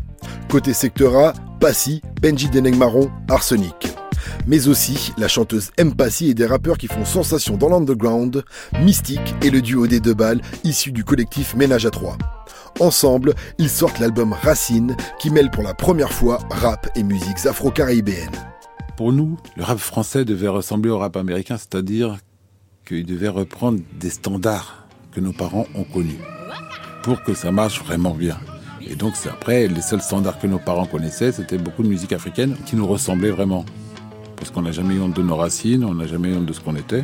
Côté 0.50 0.74
secteur 0.74 1.16
A, 1.16 1.34
Passy, 1.60 2.02
Benji 2.22 2.50
Deneng 2.50 2.76
Marron, 2.76 3.10
Arsenic. 3.30 3.91
Mais 4.48 4.68
aussi 4.68 5.14
la 5.18 5.28
chanteuse 5.28 5.72
M 5.78 5.94
Passy 5.94 6.30
et 6.30 6.34
des 6.34 6.46
rappeurs 6.46 6.78
qui 6.78 6.88
font 6.88 7.06
sensation 7.06 7.58
dans 7.58 7.70
l'underground, 7.70 8.44
Mystique 8.82 9.36
et 9.42 9.50
le 9.50 9.62
duo 9.62 9.88
des 9.88 10.00
deux 10.00 10.14
balles 10.14 10.42
issu 10.64 10.92
du 10.92 11.04
collectif 11.04 11.56
Ménage 11.56 11.86
à 11.86 11.92
trois. 11.92 12.18
Ensemble, 12.80 13.36
ils 13.58 13.70
sortent 13.70 14.00
l'album 14.00 14.34
Racine 14.34 14.96
qui 15.20 15.30
mêle 15.30 15.52
pour 15.52 15.64
la 15.64 15.74
première 15.74 16.12
fois 16.12 16.40
rap 16.50 16.90
et 16.96 17.04
musiques 17.04 17.46
afro-caribéennes. 17.46 18.30
Pour 18.98 19.14
nous, 19.14 19.38
le 19.56 19.64
rap 19.64 19.78
français 19.78 20.26
devait 20.26 20.48
ressembler 20.48 20.90
au 20.90 20.98
rap 20.98 21.18
américain, 21.18 21.58
c'est-à-dire 21.58 22.18
qu'il 22.86 23.06
devait 23.06 23.28
reprendre 23.28 23.80
des 24.00 24.10
standards 24.10 24.88
que 25.12 25.20
nos 25.20 25.34
parents 25.34 25.68
ont 25.76 25.84
connus 25.84 26.20
pour 27.04 27.22
que 27.24 27.34
ça 27.34 27.52
marche 27.52 27.84
vraiment 27.84 28.14
bien. 28.14 28.38
Et 28.82 28.96
donc 28.96 29.16
c'est 29.16 29.30
après, 29.30 29.68
les 29.68 29.82
seuls 29.82 30.02
standards 30.02 30.40
que 30.40 30.48
nos 30.48 30.60
parents 30.60 30.86
connaissaient, 30.86 31.32
c'était 31.32 31.58
beaucoup 31.58 31.84
de 31.84 31.88
musique 31.88 32.14
africaine 32.14 32.56
qui 32.66 32.76
nous 32.76 32.88
ressemblait 32.88 33.32
vraiment. 33.32 33.66
Parce 34.42 34.50
qu'on 34.50 34.64
n'a 34.64 34.72
jamais 34.72 34.96
eu 34.96 35.02
honte 35.02 35.16
de 35.16 35.22
nos 35.22 35.36
racines, 35.36 35.86
on 35.86 35.94
n'a 35.94 36.08
jamais 36.08 36.30
eu 36.30 36.36
honte 36.36 36.48
de 36.48 36.54
ce 36.54 36.60
qu'on 36.60 36.76
était. 36.76 37.04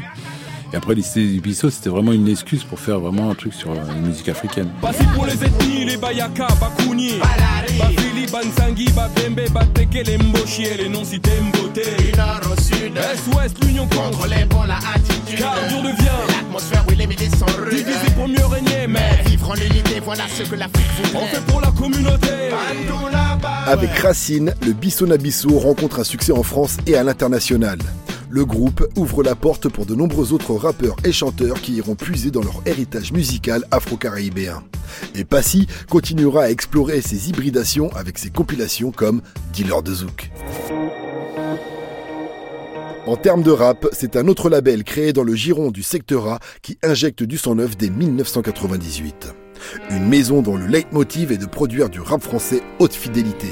Et 0.74 0.76
après, 0.76 0.96
l'lycée 0.96 1.24
du 1.24 1.40
Bissot, 1.40 1.70
c'était 1.70 1.92
vraiment 1.92 2.12
une 2.12 2.28
excuse 2.28 2.64
pour 2.64 2.80
faire 2.80 3.00
vraiment 3.00 3.30
un 3.30 3.36
truc 3.36 3.54
sur 3.54 3.76
la 3.76 3.84
musique 3.94 4.28
africaine. 4.28 4.70
Passy 4.82 5.04
pour 5.14 5.28
les 5.28 5.34
ethnies, 5.34 5.86
les 5.86 5.98
Bayaka, 5.98 6.48
Bakouni 6.60 7.20
Bafili, 7.78 8.26
Bansangui, 8.32 8.90
Babembe, 8.96 9.48
Bateke, 9.54 10.08
les 10.08 10.18
Mbochi 10.18 10.64
et 10.64 10.78
les 10.78 10.90
non-cités 10.90 11.40
Mboté 11.54 11.84
Nord 12.18 12.52
au 12.52 12.60
sud, 12.60 12.98
Est-Ouest, 12.98 13.64
l'union 13.64 13.86
contre 13.86 14.10
contre 14.10 14.28
les 14.28 14.46
bons 14.46 14.64
la 14.64 14.78
attitude 14.78 15.38
Car 15.38 15.56
dur 15.70 15.84
devient 15.84 16.37
L'atmosphère 16.58 16.86
où 16.88 16.98
les 16.98 17.06
médias 17.06 17.30
sont 17.38 17.46
rudes 17.46 17.70
divisé 17.70 18.10
pour 18.16 18.28
mieux 18.28 18.46
régner 18.46 18.88
Mais 18.88 19.18
Mais 19.22 19.30
vivre 19.30 19.52
en 19.52 19.56
unité, 19.56 20.00
voilà 20.04 20.24
ce 20.28 20.42
que 20.42 20.56
l'Afrique 20.56 20.88
voudrait 20.98 21.24
on 21.24 21.28
fait 21.28 21.46
pour 21.46 21.62
la 21.62 21.70
communauté 21.70 22.30
Avec 23.68 23.92
Racine, 23.92 24.56
le 24.66 24.74
Bissona 24.74 25.18
Bisso 25.18 25.50
rencontre 25.60 26.00
un 26.00 26.04
succès 26.04 26.32
en 26.32 26.42
France 26.42 26.78
et 26.88 26.96
à 26.96 27.04
l'international. 27.04 27.78
Le 28.30 28.44
groupe 28.44 28.88
ouvre 28.96 29.22
la 29.22 29.36
porte 29.36 29.70
pour 29.70 29.86
de 29.86 29.94
nombreux 29.94 30.34
autres 30.34 30.56
rappeurs 30.56 30.96
et 31.04 31.12
chanteurs 31.12 31.62
qui 31.62 31.74
iront 31.74 31.96
puiser 31.96 32.32
dans 32.32 32.42
leur 32.42 32.64
héritage 32.66 33.12
musical 33.12 33.64
afro-caribéen. 33.70 34.64
Et 35.14 35.26
Passy 35.26 35.68
continuera 35.90 36.46
à 36.46 36.50
explorer 36.50 37.02
ses 37.02 37.30
hybridations 37.30 37.96
avec 37.96 38.18
ses 38.18 38.32
compilations 38.32 38.92
comme 38.92 39.22
Dealer 39.54 39.84
de 39.84 39.94
Zouk. 39.94 40.32
En 43.08 43.16
termes 43.16 43.42
de 43.42 43.52
rap, 43.52 43.88
c'est 43.94 44.18
un 44.18 44.28
autre 44.28 44.50
label 44.50 44.84
créé 44.84 45.14
dans 45.14 45.24
le 45.24 45.34
giron 45.34 45.72
du 45.72 45.82
secteur 45.82 46.28
A 46.28 46.40
qui 46.62 46.78
injecte 46.84 47.24
du 47.24 47.38
sang 47.38 47.56
neuf 47.56 47.78
dès 47.78 47.90
1998. 47.90 49.34
Une 49.92 50.06
maison 50.10 50.42
dont 50.42 50.58
le 50.58 50.68
leitmotiv 50.68 51.32
est 51.32 51.38
de 51.38 51.46
produire 51.46 51.90
du 51.90 52.02
rap 52.02 52.22
français 52.22 52.62
haute 52.80 52.94
fidélité. 52.94 53.48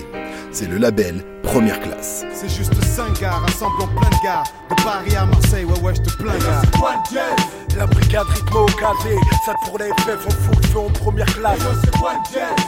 C'est 0.52 0.68
le 0.68 0.78
label 0.78 1.24
Première 1.41 1.80
Classe. 1.80 2.26
C'est 2.34 2.50
juste 2.50 2.74
5 2.84 3.22
gars 3.22 3.32
rassemblant 3.32 3.88
plein 3.88 4.10
de 4.10 4.24
gars 4.24 4.44
De 4.70 4.76
Paris 4.84 5.15
à 5.15 5.26
Marseille, 5.26 5.63
ouais 5.63 5.80
ouais 5.80 5.96
je 5.96 6.02
te 6.02 6.18
plains 6.18 6.38
gars 6.38 6.62
La 7.78 7.86
brigade 7.86 8.28
rythme 8.28 8.58
au 8.58 8.65
KD, 8.65 9.15
ça 9.46 9.54
pour 9.65 9.78
les 9.78 9.86
FF, 9.86 10.26
on 10.28 10.32
fout 10.32 10.58
le 10.63 10.68
feu 10.68 10.80
en 10.80 10.89
première 10.89 11.34
classe. 11.34 11.60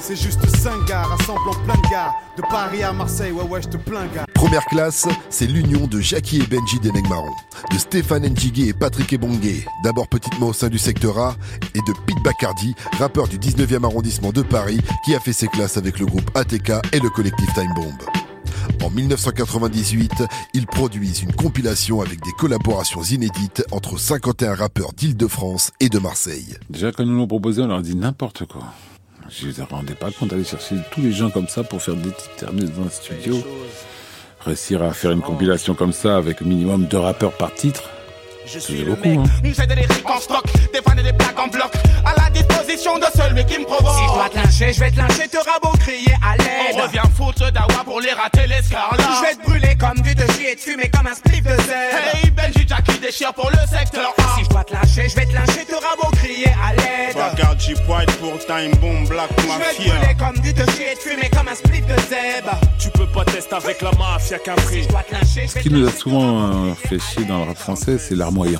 C'est 0.01 0.15
juste 0.15 0.45
5 0.57 0.85
gars 0.87 1.03
rassemblant 1.03 1.53
plein 1.65 1.75
de 1.75 1.91
gars 1.91 2.13
De 2.37 2.43
Paris 2.43 2.83
à 2.83 2.93
Marseille, 2.93 3.31
ouais 3.31 3.43
ouais 3.43 3.61
je 3.61 3.67
te 3.67 3.77
plains 3.77 4.07
gars 4.13 4.26
Première 4.37 4.65
classe, 4.65 5.07
c'est 5.31 5.47
l'union 5.47 5.87
de 5.87 5.99
Jackie 5.99 6.37
et 6.37 6.45
Benji 6.45 6.79
Denegmaron, 6.79 7.33
de 7.71 7.77
Stéphane 7.79 8.27
Njigui 8.27 8.69
et 8.69 8.73
Patrick 8.73 9.11
Ebongue, 9.11 9.65
d'abord 9.83 10.07
petitement 10.07 10.49
au 10.49 10.53
sein 10.53 10.69
du 10.69 10.77
secteur 10.77 11.17
A, 11.17 11.35
et 11.73 11.79
de 11.79 11.93
Pete 12.05 12.21
Bacardi, 12.23 12.75
rappeur 12.99 13.27
du 13.27 13.39
19e 13.39 13.83
arrondissement 13.83 14.31
de 14.31 14.43
Paris, 14.43 14.79
qui 15.03 15.15
a 15.15 15.19
fait 15.19 15.33
ses 15.33 15.47
classes 15.47 15.77
avec 15.77 15.97
le 15.97 16.05
groupe 16.05 16.29
ATK 16.35 16.69
et 16.93 16.99
le 16.99 17.09
collectif 17.09 17.51
Time 17.55 17.73
Bomb. 17.73 17.97
En 18.83 18.91
1998, 18.91 20.23
ils 20.53 20.67
produisent 20.67 21.23
une 21.23 21.33
compilation 21.33 22.01
avec 22.01 22.23
des 22.23 22.31
collaborations 22.37 23.01
inédites 23.01 23.65
entre 23.71 23.99
51 23.99 24.53
rappeurs 24.53 24.93
d'Île-de-France 24.93 25.71
et 25.79 25.89
de 25.89 25.97
Marseille. 25.97 26.57
Déjà, 26.69 26.91
quand 26.91 27.01
ils 27.01 27.09
nous 27.09 27.17
l'ont 27.17 27.27
proposé, 27.27 27.63
on 27.63 27.67
leur 27.67 27.81
dit 27.81 27.95
n'importe 27.95 28.45
quoi. 28.45 28.65
Je 29.29 29.47
ne 29.47 29.51
me 29.51 29.63
rendais 29.63 29.95
pas 29.95 30.11
compte 30.11 30.29
d'aller 30.29 30.43
chercher 30.43 30.75
tous 30.91 31.01
les 31.01 31.11
gens 31.11 31.31
comme 31.31 31.47
ça 31.47 31.63
pour 31.63 31.81
faire 31.81 31.95
des 31.95 32.11
titres 32.11 32.35
terminés 32.37 32.69
dans 32.69 32.85
un 32.85 32.89
studio. 32.89 33.43
Réussir 34.47 34.81
à 34.81 34.93
faire 34.93 35.11
une 35.11 35.19
compilation 35.19 35.73
comme 35.73 35.91
ça 35.91 36.15
avec 36.15 36.39
minimum 36.39 36.85
deux 36.85 36.99
rappeurs 36.99 37.33
par 37.33 37.53
titre, 37.53 37.83
c'est 38.45 38.85
beaucoup. 38.85 39.09
Hein. 39.09 39.23
J'ai 39.43 39.67
des 39.67 39.75
lyriques 39.75 40.09
en 40.09 40.21
stock, 40.21 40.45
des 40.71 40.79
vannes 40.79 40.99
et 40.99 41.03
des 41.03 41.11
plaques 41.11 41.37
en 41.37 41.47
bloc. 41.47 41.69
À 42.05 42.13
la 42.17 42.29
disposition 42.29 42.97
de 42.97 43.05
celui 43.13 43.43
qui 43.43 43.59
me 43.59 43.65
provoque 43.65 43.93
Si 43.93 44.07
je 44.07 44.13
dois 44.13 44.29
te 44.29 44.35
lyncher, 44.37 44.71
je 44.71 44.79
vais 44.79 44.91
te 44.91 44.95
lyncher, 44.95 45.27
te 45.27 45.37
rabot 45.37 45.77
crier 45.79 46.13
à 46.25 46.37
l'aide. 46.37 46.75
On 46.75 46.83
revient 46.83 47.01
foutre 47.13 47.51
dawa 47.51 47.83
pour 47.83 47.99
les 47.99 48.13
rater 48.13 48.47
les 48.47 48.61
scarlats 48.63 49.03
Je 49.19 49.27
vais 49.27 49.35
te 49.35 49.49
brûler 49.49 49.75
comme 49.75 49.99
du 49.99 50.15
de 50.15 50.23
et 50.23 50.55
te 50.55 50.61
fumer 50.61 50.89
comme 50.89 51.07
un 51.07 51.13
spliff 51.13 51.43
de 51.43 51.49
zèbre 51.49 51.97
Hey 52.13 52.31
Benji 52.31 52.65
Jackie 52.65 52.99
déchire 52.99 53.33
pour 53.33 53.49
le 53.49 53.59
secteur 53.67 54.13
Je 54.97 55.15
vais 55.15 55.27
te 55.27 55.33
lyncher, 55.33 55.63
te 55.63 55.75
rabot 55.75 56.09
crier 56.15 56.47
à 56.47 56.73
l'aide 56.73 57.15
Regarde 57.15 57.59
J-White 57.59 58.11
pour 58.19 58.39
Time 58.39 58.71
Bomb 58.81 59.07
Black 59.07 59.29
Je 59.37 59.43
vais 59.43 59.47
te 59.47 59.57
Mafia 59.59 59.93
brûler 59.93 60.15
comme 60.17 60.43
du 60.43 60.51
de 60.51 60.71
chier 60.71 60.91
et 60.91 60.95
te 60.95 60.99
fumer 61.01 61.29
comme 61.29 61.47
un 61.47 61.53
spliff 61.53 61.85
de 61.85 61.95
zèbre 62.09 62.59
Tu 62.79 62.89
peux 62.89 63.05
pas 63.05 63.23
tester 63.23 63.53
avec 63.53 63.83
la 63.83 63.91
mafia 63.91 64.39
qu'un 64.39 64.55
prix. 64.55 64.87
Ce 65.23 65.59
qui 65.59 65.69
nous 65.69 65.87
a 65.87 65.91
souvent 65.91 66.41
euh, 66.41 66.73
fait 66.73 66.97
chier 66.97 67.25
dans 67.25 67.37
le 67.37 67.43
rap 67.43 67.57
français, 67.57 67.99
c'est 67.99 68.15
l'art 68.15 68.31
moyen. 68.31 68.59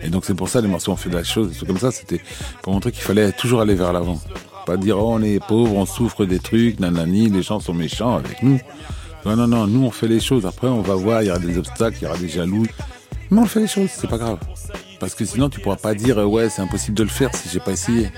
Et 0.00 0.08
donc 0.08 0.24
c'est 0.24 0.34
pour 0.34 0.48
ça 0.48 0.60
les 0.60 0.68
morceaux 0.68 0.92
ont 0.92 0.96
fait 0.96 1.10
de 1.10 1.16
la 1.16 1.24
chose, 1.24 1.50
des 1.50 1.56
trucs 1.56 1.68
comme 1.68 1.78
ça, 1.78 1.90
c'était 1.90 2.20
pour 2.62 2.72
montrer 2.72 2.92
qu'il 2.92 3.02
fallait 3.02 3.32
toujours 3.32 3.60
aller 3.60 3.74
vers 3.74 3.92
l'avant. 3.92 4.20
Pas 4.66 4.76
dire 4.76 4.98
oh, 4.98 5.14
on 5.14 5.22
est 5.22 5.44
pauvre, 5.44 5.74
on 5.74 5.84
souffre 5.84 6.26
des 6.26 6.38
trucs, 6.38 6.78
nanani, 6.78 7.28
les 7.28 7.42
gens 7.42 7.58
sont 7.58 7.74
méchants 7.74 8.14
avec 8.14 8.40
nous. 8.40 8.60
Non, 9.24 9.34
non, 9.34 9.48
non, 9.48 9.66
nous 9.66 9.84
on 9.84 9.90
fait 9.90 10.08
les 10.08 10.20
choses. 10.20 10.46
Après 10.46 10.68
on 10.68 10.80
va 10.82 10.94
voir, 10.94 11.22
il 11.22 11.26
y 11.26 11.30
aura 11.30 11.40
des 11.40 11.58
obstacles, 11.58 11.98
il 12.00 12.04
y 12.04 12.06
aura 12.06 12.18
des 12.18 12.28
jaloux. 12.28 12.66
Mais 13.30 13.40
on 13.40 13.46
fait 13.46 13.60
les 13.60 13.66
choses, 13.66 13.90
c'est 13.92 14.08
pas 14.08 14.18
grave. 14.18 14.38
Parce 14.98 15.14
que 15.14 15.24
sinon 15.24 15.48
tu 15.48 15.60
pourras 15.60 15.76
pas 15.76 15.94
dire 15.94 16.18
ouais 16.18 16.48
c'est 16.48 16.62
impossible 16.62 16.96
de 16.96 17.02
le 17.02 17.08
faire 17.08 17.34
si 17.34 17.48
j'ai 17.48 17.60
pas 17.60 17.72
essayé. 17.72 18.10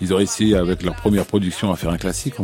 Ils 0.00 0.12
auraient 0.12 0.24
essayé 0.24 0.56
avec 0.56 0.82
leur 0.82 0.96
première 0.96 1.26
production 1.26 1.72
à 1.72 1.76
faire 1.76 1.90
un 1.90 1.98
classique. 1.98 2.34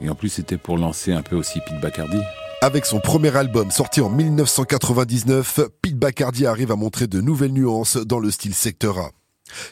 Et 0.00 0.08
en 0.08 0.14
plus 0.14 0.28
c'était 0.28 0.58
pour 0.58 0.78
lancer 0.78 1.12
un 1.12 1.22
peu 1.22 1.36
aussi 1.36 1.60
Pete 1.60 1.80
Bacardi. 1.80 2.18
Avec 2.62 2.86
son 2.86 2.98
premier 2.98 3.36
album 3.36 3.70
sorti 3.70 4.00
en 4.00 4.08
1999, 4.08 5.60
Pete 5.82 5.98
Bacardi 5.98 6.46
arrive 6.46 6.72
à 6.72 6.76
montrer 6.76 7.06
de 7.06 7.20
nouvelles 7.20 7.52
nuances 7.52 7.98
dans 7.98 8.18
le 8.18 8.30
style 8.30 8.54
Secteur 8.54 8.98
A. 8.98 9.10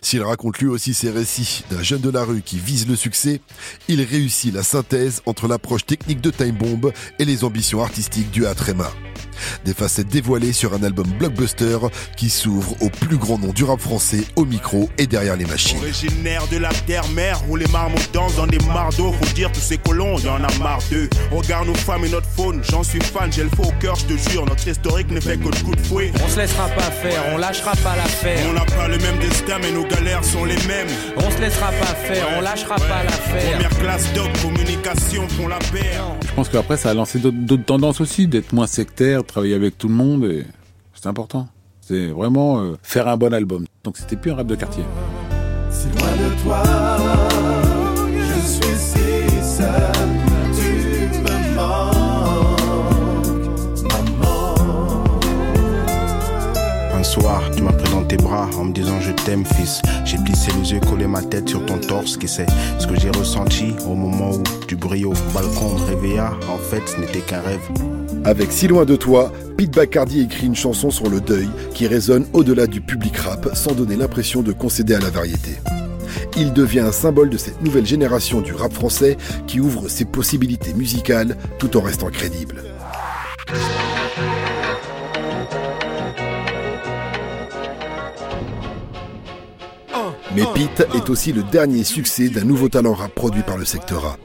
S'il 0.00 0.22
raconte 0.22 0.58
lui 0.58 0.66
aussi 0.66 0.94
ses 0.94 1.10
récits 1.10 1.64
d'un 1.70 1.82
jeune 1.82 2.00
de 2.00 2.10
la 2.10 2.24
rue 2.24 2.42
qui 2.42 2.58
vise 2.58 2.86
le 2.86 2.96
succès, 2.96 3.40
il 3.88 4.02
réussit 4.02 4.52
la 4.52 4.62
synthèse 4.62 5.22
entre 5.26 5.48
l'approche 5.48 5.86
technique 5.86 6.20
de 6.20 6.30
Time 6.30 6.56
Bomb 6.56 6.92
et 7.18 7.24
les 7.24 7.44
ambitions 7.44 7.82
artistiques 7.82 8.30
du 8.30 8.46
Atrema. 8.46 8.90
Des 9.64 9.74
facettes 9.74 10.08
dévoilées 10.08 10.52
sur 10.52 10.74
un 10.74 10.82
album 10.82 11.06
blockbuster 11.18 11.78
qui 12.16 12.28
s'ouvre 12.28 12.76
au 12.80 12.90
plus 12.90 13.16
grand 13.16 13.38
nom 13.38 13.52
du 13.52 13.64
rap 13.64 13.80
français 13.80 14.24
au 14.36 14.44
micro 14.44 14.90
et 14.98 15.06
derrière 15.06 15.36
les 15.36 15.46
machines. 15.46 15.78
Originaire 15.78 16.46
de 16.48 16.58
la 16.58 16.68
terre-mère 16.68 17.40
où 17.48 17.56
les 17.56 17.66
marmots 17.68 17.96
dansent 18.12 18.36
dans 18.36 18.46
des 18.46 18.58
mardeaux. 18.58 19.12
Faut 19.12 19.34
dire 19.34 19.50
tous 19.50 19.60
ces 19.60 19.78
colons, 19.78 20.18
y 20.18 20.28
en 20.28 20.42
a 20.44 20.58
marre 20.58 20.82
d'eux. 20.90 21.08
Regarde 21.30 21.66
nos 21.68 21.74
femmes 21.74 22.04
et 22.04 22.10
notre 22.10 22.28
faune, 22.28 22.62
j'en 22.70 22.82
suis 22.82 23.00
fan, 23.00 23.32
j'ai 23.32 23.44
le 23.44 23.50
faux 23.50 23.64
au 23.64 23.72
cœur, 23.80 23.96
je 23.96 24.14
te 24.14 24.30
jure. 24.30 24.44
Notre 24.44 24.68
historique 24.68 25.10
ne 25.10 25.20
fait 25.20 25.38
que 25.38 25.48
de 25.48 25.62
coups 25.62 25.76
de 25.78 25.86
fouet. 25.86 26.12
On 26.22 26.28
se 26.28 26.38
laissera 26.38 26.68
pas 26.68 26.90
faire, 26.90 27.24
on 27.32 27.38
lâchera 27.38 27.72
pas 27.76 27.96
l'affaire. 27.96 28.46
On 28.50 28.52
n'a 28.52 28.64
pas 28.64 28.88
le 28.88 28.98
même 28.98 29.18
destin, 29.18 29.58
mais 29.62 29.72
nos 29.72 29.84
galères 29.86 30.24
sont 30.24 30.44
les 30.44 30.56
mêmes. 30.66 30.88
On 31.16 31.30
se 31.30 31.40
laissera 31.40 31.68
pas 31.68 31.94
faire, 31.94 32.26
on 32.36 32.40
lâchera 32.40 32.76
pas 32.76 33.02
l'affaire. 33.04 33.52
Première 33.52 33.78
classe 33.78 34.12
doc, 34.12 34.28
communication 34.42 35.28
font 35.28 35.48
la 35.48 35.58
paire. 35.58 36.04
Je 36.26 36.32
pense 36.34 36.48
qu'après 36.48 36.76
ça 36.76 36.90
a 36.90 36.94
lancé 36.94 37.18
d'autres- 37.18 37.64
tendances 37.64 38.00
aussi, 38.00 38.26
d'être 38.26 38.52
moins 38.52 38.66
sectaire, 38.66 39.24
travailler 39.24 39.54
avec 39.54 39.78
tout 39.78 39.88
le 39.88 39.94
monde, 39.94 40.24
et 40.24 40.44
c'est 40.94 41.06
important. 41.08 41.48
C'est 41.80 42.06
vraiment 42.08 42.60
euh, 42.60 42.72
faire 42.82 43.08
un 43.08 43.16
bon 43.16 43.32
album. 43.34 43.64
Donc 43.84 43.96
c'était 43.98 44.16
plus 44.16 44.30
un 44.30 44.36
rap 44.36 44.46
de 44.46 44.54
quartier. 44.54 44.84
Si 45.70 45.86
loin 45.98 46.10
de 46.12 46.42
toi, 46.42 46.62
en 58.62 58.66
me 58.66 58.72
disant 58.72 59.00
je 59.00 59.10
t'aime 59.10 59.44
fils. 59.44 59.82
J'ai 60.04 60.18
plissé 60.18 60.52
les 60.60 60.72
yeux, 60.72 60.80
collé 60.80 61.06
ma 61.06 61.20
tête 61.20 61.48
sur 61.48 61.66
ton 61.66 61.78
torse, 61.78 62.16
qui 62.16 62.28
c'est 62.28 62.46
ce 62.78 62.86
que 62.86 62.98
j'ai 62.98 63.10
ressenti 63.10 63.74
au 63.86 63.94
moment 63.94 64.30
où 64.30 64.42
tu 64.68 64.76
brilles 64.76 65.04
au 65.04 65.14
balcon 65.34 65.74
me 65.74 65.84
réveilla. 65.86 66.32
En 66.48 66.58
fait, 66.58 66.82
ce 66.88 67.00
n'était 67.00 67.20
qu'un 67.20 67.40
rêve. 67.40 67.60
Avec 68.24 68.52
Si 68.52 68.68
loin 68.68 68.84
de 68.84 68.94
toi, 68.94 69.32
Pete 69.56 69.74
Bacardi 69.74 70.20
écrit 70.20 70.46
une 70.46 70.54
chanson 70.54 70.90
sur 70.90 71.10
le 71.10 71.20
deuil 71.20 71.48
qui 71.74 71.88
résonne 71.88 72.24
au-delà 72.32 72.68
du 72.68 72.80
public 72.80 73.16
rap 73.16 73.48
sans 73.54 73.72
donner 73.72 73.96
l'impression 73.96 74.42
de 74.42 74.52
concéder 74.52 74.94
à 74.94 75.00
la 75.00 75.10
variété. 75.10 75.58
Il 76.36 76.52
devient 76.52 76.80
un 76.80 76.92
symbole 76.92 77.30
de 77.30 77.36
cette 77.36 77.62
nouvelle 77.62 77.86
génération 77.86 78.40
du 78.40 78.54
rap 78.54 78.72
français 78.72 79.16
qui 79.48 79.58
ouvre 79.58 79.88
ses 79.88 80.04
possibilités 80.04 80.72
musicales 80.72 81.36
tout 81.58 81.76
en 81.76 81.80
restant 81.80 82.10
crédible. 82.10 82.62
Mais 90.34 90.44
Pete 90.54 90.86
est 90.94 91.10
aussi 91.10 91.32
le 91.32 91.42
dernier 91.42 91.84
succès 91.84 92.30
d'un 92.30 92.44
nouveau 92.44 92.70
talent 92.70 92.94
rap 92.94 93.14
produit 93.14 93.42
par 93.42 93.58
le 93.58 93.66
secteur 93.66 94.06
A. 94.06 94.16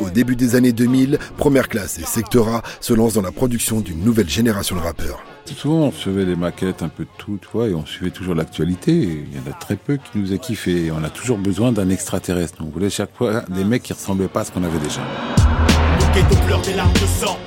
Au 0.00 0.08
début 0.08 0.36
des 0.36 0.54
années 0.54 0.72
2000, 0.72 1.18
Première 1.36 1.68
Classe 1.68 1.98
et 1.98 2.04
Secteur 2.04 2.48
A 2.48 2.62
se 2.80 2.94
lancent 2.94 3.14
dans 3.14 3.22
la 3.22 3.32
production 3.32 3.80
d'une 3.80 4.04
nouvelle 4.04 4.28
génération 4.28 4.76
de 4.76 4.80
rappeurs. 4.80 5.20
Souvent, 5.46 5.86
on 5.86 5.90
recevait 5.90 6.26
des 6.26 6.36
maquettes, 6.36 6.82
un 6.82 6.88
peu 6.88 7.04
de 7.04 7.10
tout, 7.18 7.38
tu 7.40 7.48
vois, 7.52 7.68
et 7.68 7.74
on 7.74 7.86
suivait 7.86 8.10
toujours 8.10 8.34
l'actualité. 8.34 8.92
Il 8.92 9.34
y 9.34 9.38
en 9.38 9.50
a 9.50 9.54
très 9.54 9.76
peu 9.76 9.96
qui 9.96 10.18
nous 10.18 10.32
a 10.32 10.38
kiffé. 10.38 10.86
Et 10.86 10.90
on 10.92 11.02
a 11.02 11.10
toujours 11.10 11.38
besoin 11.38 11.72
d'un 11.72 11.88
extraterrestre. 11.88 12.58
On 12.60 12.70
voulait 12.70 12.90
chaque 12.90 13.16
fois 13.16 13.42
des 13.48 13.64
mecs 13.64 13.82
qui 13.82 13.92
ressemblaient 13.92 14.28
pas 14.28 14.40
à 14.40 14.44
ce 14.44 14.52
qu'on 14.52 14.62
avait 14.62 14.78
déjà. 14.78 15.00
Le 15.38 16.14
ghetto 16.14 16.36
pleure 16.46 16.62
des 16.62 16.74
larmes 16.74 16.92
de 16.92 17.24
sang. 17.24 17.38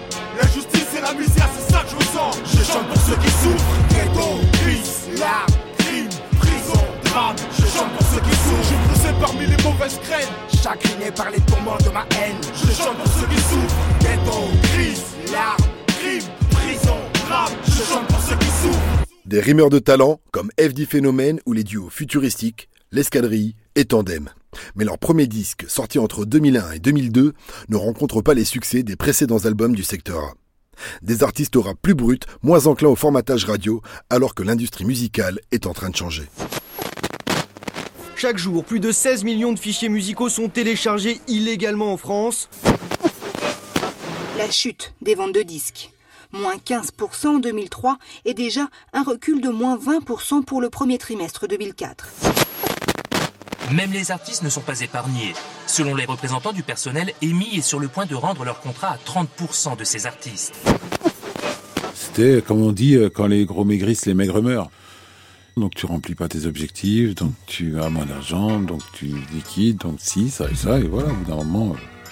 Des 19.26 19.40
rimeurs 19.40 19.70
de 19.70 19.78
talent 19.78 20.20
comme 20.32 20.50
FD 20.60 20.86
Phénomène 20.86 21.40
ou 21.46 21.54
les 21.54 21.64
duos 21.64 21.90
futuristiques, 21.92 22.70
l'Escadrille 22.92 23.56
et 23.76 23.86
Tandem. 23.86 24.30
Mais 24.76 24.84
leur 24.84 24.98
premier 24.98 25.28
disque, 25.28 25.66
sorti 25.68 26.00
entre 26.00 26.26
2001 26.26 26.72
et 26.72 26.80
2002, 26.80 27.34
ne 27.70 27.76
rencontre 27.76 28.24
pas 28.24 28.34
les 28.34 28.46
succès 28.46 28.82
des 28.82 28.96
précédents 28.96 29.46
albums 29.46 29.76
du 29.76 29.84
secteur 29.84 30.24
A. 30.24 30.34
Des 31.04 31.22
artistes 31.22 31.56
au 31.56 31.62
rap 31.62 31.78
plus 31.80 31.94
bruts, 31.94 32.20
moins 32.42 32.66
enclins 32.66 32.90
au 32.90 32.96
formatage 32.96 33.46
radio, 33.46 33.84
alors 34.10 34.34
que 34.34 34.42
l'industrie 34.42 34.86
musicale 34.86 35.40
est 35.52 35.68
en 35.68 35.74
train 35.74 35.92
de 35.92 35.96
changer. 35.96 36.28
Chaque 38.22 38.38
jour, 38.38 38.64
plus 38.64 38.80
de 38.80 38.92
16 38.92 39.24
millions 39.24 39.52
de 39.52 39.58
fichiers 39.58 39.90
musicaux 39.90 40.30
sont 40.30 40.48
téléchargés 40.48 41.20
illégalement 41.28 41.92
en 41.92 41.98
France. 41.98 42.50
La 44.38 44.52
chute 44.52 44.94
des 45.02 45.16
ventes 45.16 45.34
de 45.34 45.42
disques. 45.42 45.90
Moins 46.32 46.58
15% 46.58 47.28
en 47.28 47.40
2003 47.40 47.98
et 48.26 48.36
déjà 48.36 48.70
un 48.94 49.02
recul 49.02 49.42
de 49.42 49.50
moins 49.50 49.76
20% 49.76 50.44
pour 50.44 50.62
le 50.62 50.70
premier 50.70 51.00
trimestre 51.00 51.48
2004. 51.48 52.10
Même 53.74 53.92
les 53.92 54.12
artistes 54.12 54.44
ne 54.44 54.50
sont 54.50 54.62
pas 54.62 54.82
épargnés. 54.82 55.34
Selon 55.66 55.96
les 55.96 56.06
représentants 56.06 56.54
du 56.54 56.62
personnel, 56.62 57.14
EMI 57.24 57.58
est 57.58 57.62
sur 57.62 57.80
le 57.80 57.88
point 57.88 58.06
de 58.06 58.14
rendre 58.14 58.46
leur 58.46 58.62
contrat 58.62 58.90
à 58.90 58.98
30% 58.98 59.78
de 59.78 59.84
ses 59.84 60.06
artistes. 60.06 60.54
C'était, 61.96 62.44
comme 62.44 62.62
on 62.62 62.72
dit, 62.72 62.98
euh, 62.98 63.10
quand 63.10 63.26
les 63.26 63.46
gros 63.46 63.66
maigrissent, 63.66 64.06
les 64.06 64.14
maigres 64.14 64.44
meurent. 64.44 64.70
Donc 65.58 65.76
tu 65.76 65.86
remplis 65.86 66.16
pas 66.16 66.30
tes 66.30 66.46
objectifs, 66.46 67.14
donc 67.14 67.34
tu 67.46 67.80
as 67.82 67.90
moins 67.90 68.06
d'argent, 68.06 68.60
donc 68.60 68.82
tu 68.94 69.08
liquides, 69.34 69.78
donc 69.78 69.96
si, 70.00 70.30
ça 70.30 70.50
et 70.50 70.56
ça, 70.56 70.80
et 70.80 70.84
voilà, 70.84 71.10
au 71.10 71.14
bout 71.14 71.30
d'un 71.30 71.36
moment, 71.36 71.74
euh, 71.74 72.10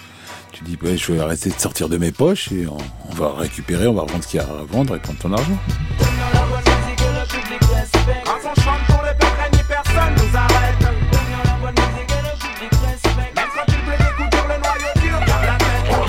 tu 0.52 0.62
dis, 0.62 0.76
ouais, 0.82 0.96
je 0.96 1.12
vais 1.12 1.20
arrêter 1.20 1.48
de 1.48 1.58
sortir 1.58 1.88
de 1.88 1.96
mes 1.96 2.12
poches 2.12 2.52
et 2.52 2.66
on, 2.66 2.76
on 3.08 3.14
va 3.14 3.32
récupérer, 3.32 3.86
on 3.86 3.94
va 3.94 4.02
revendre 4.02 4.22
ce 4.22 4.28
qu'il 4.28 4.40
y 4.40 4.42
a 4.42 4.46
à 4.46 4.64
vendre 4.64 4.94
et 4.94 4.98
prendre 4.98 5.18
ton 5.18 5.32
argent. 5.32 5.58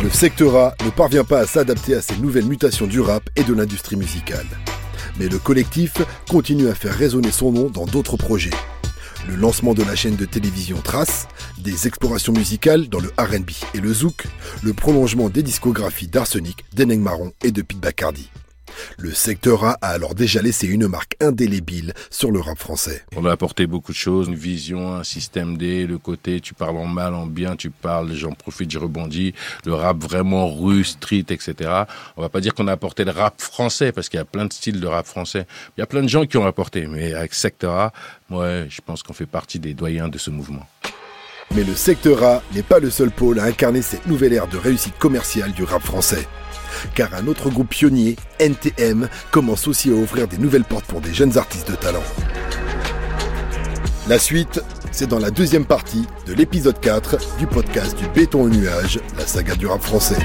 Le 0.03 0.09
secteur 0.09 0.55
A 0.57 0.75
ne 0.83 0.89
parvient 0.89 1.23
pas 1.23 1.39
à 1.39 1.45
s'adapter 1.47 1.95
à 1.95 2.01
ces 2.01 2.17
nouvelles 2.17 2.45
mutations 2.45 2.87
du 2.87 2.99
rap 2.99 3.29
et 3.37 3.43
de 3.43 3.53
l'industrie 3.53 3.95
musicale. 3.95 4.45
Mais 5.21 5.29
le 5.29 5.37
collectif 5.37 5.97
continue 6.27 6.67
à 6.67 6.73
faire 6.73 6.95
résonner 6.95 7.29
son 7.29 7.51
nom 7.51 7.69
dans 7.69 7.85
d'autres 7.85 8.17
projets. 8.17 8.49
Le 9.29 9.35
lancement 9.35 9.75
de 9.75 9.83
la 9.83 9.95
chaîne 9.95 10.15
de 10.15 10.25
télévision 10.25 10.77
Trace, 10.83 11.27
des 11.59 11.85
explorations 11.85 12.33
musicales 12.33 12.89
dans 12.89 12.99
le 12.99 13.09
RB 13.19 13.51
et 13.75 13.81
le 13.81 13.93
zouk, 13.93 14.25
le 14.63 14.73
prolongement 14.73 15.29
des 15.29 15.43
discographies 15.43 16.07
d'Arsenic, 16.07 16.65
d'Eneng 16.73 17.07
et 17.43 17.51
de 17.51 17.61
Pete 17.61 17.79
Bacardi. 17.79 18.31
Le 18.97 19.13
secteur 19.13 19.63
A 19.65 19.77
a 19.81 19.87
alors 19.89 20.15
déjà 20.15 20.41
laissé 20.41 20.67
une 20.67 20.87
marque 20.87 21.15
indélébile 21.19 21.93
sur 22.09 22.31
le 22.31 22.39
rap 22.39 22.57
français. 22.57 23.03
On 23.15 23.25
a 23.25 23.31
apporté 23.31 23.67
beaucoup 23.67 23.91
de 23.91 23.97
choses, 23.97 24.27
une 24.27 24.35
vision, 24.35 24.95
un 24.95 25.03
système 25.03 25.57
D, 25.57 25.85
le 25.85 25.97
côté 25.97 26.39
tu 26.39 26.53
parles 26.53 26.77
en 26.77 26.85
mal, 26.85 27.13
en 27.13 27.25
bien, 27.25 27.55
tu 27.55 27.69
parles, 27.69 28.13
j'en 28.13 28.31
profite, 28.31 28.71
je 28.71 28.79
rebondis, 28.79 29.33
le 29.65 29.73
rap 29.73 29.97
vraiment 29.97 30.53
rue, 30.53 30.83
street, 30.83 31.25
etc. 31.29 31.53
On 32.17 32.21
va 32.21 32.29
pas 32.29 32.41
dire 32.41 32.53
qu'on 32.53 32.67
a 32.67 32.71
apporté 32.71 33.03
le 33.03 33.11
rap 33.11 33.41
français, 33.41 33.91
parce 33.91 34.09
qu'il 34.09 34.17
y 34.17 34.21
a 34.21 34.25
plein 34.25 34.45
de 34.45 34.53
styles 34.53 34.79
de 34.79 34.87
rap 34.87 35.05
français. 35.05 35.45
Il 35.77 35.81
y 35.81 35.83
a 35.83 35.87
plein 35.87 36.03
de 36.03 36.09
gens 36.09 36.25
qui 36.25 36.37
ont 36.37 36.45
apporté, 36.45 36.87
mais 36.87 37.13
avec 37.13 37.33
Secteur 37.33 37.73
A, 37.75 37.93
ouais, 38.29 38.67
je 38.69 38.81
pense 38.85 39.03
qu'on 39.03 39.13
fait 39.13 39.25
partie 39.25 39.59
des 39.59 39.73
doyens 39.73 40.07
de 40.07 40.17
ce 40.17 40.29
mouvement. 40.29 40.67
Mais 41.53 41.63
le 41.65 41.75
secteur 41.75 42.23
A 42.23 42.41
n'est 42.53 42.63
pas 42.63 42.79
le 42.79 42.89
seul 42.89 43.11
pôle 43.11 43.39
à 43.39 43.43
incarner 43.43 43.81
cette 43.81 44.07
nouvelle 44.07 44.31
ère 44.31 44.47
de 44.47 44.57
réussite 44.57 44.97
commerciale 44.97 45.51
du 45.51 45.63
rap 45.63 45.81
français. 45.81 46.25
Car 46.95 47.13
un 47.13 47.27
autre 47.27 47.49
groupe 47.49 47.69
pionnier, 47.69 48.15
NTM, 48.39 49.07
commence 49.31 49.67
aussi 49.67 49.89
à 49.89 49.93
ouvrir 49.93 50.27
des 50.27 50.37
nouvelles 50.37 50.63
portes 50.63 50.85
pour 50.85 51.01
des 51.01 51.13
jeunes 51.13 51.37
artistes 51.37 51.69
de 51.71 51.75
talent. 51.75 52.03
La 54.07 54.19
suite, 54.19 54.61
c'est 54.91 55.07
dans 55.07 55.19
la 55.19 55.31
deuxième 55.31 55.65
partie 55.65 56.05
de 56.27 56.33
l'épisode 56.33 56.79
4 56.79 57.37
du 57.37 57.47
podcast 57.47 57.97
du 57.97 58.07
béton 58.07 58.43
au 58.43 58.49
nuage, 58.49 58.99
la 59.17 59.25
saga 59.25 59.55
du 59.55 59.67
rap 59.67 59.81
français. 59.81 60.17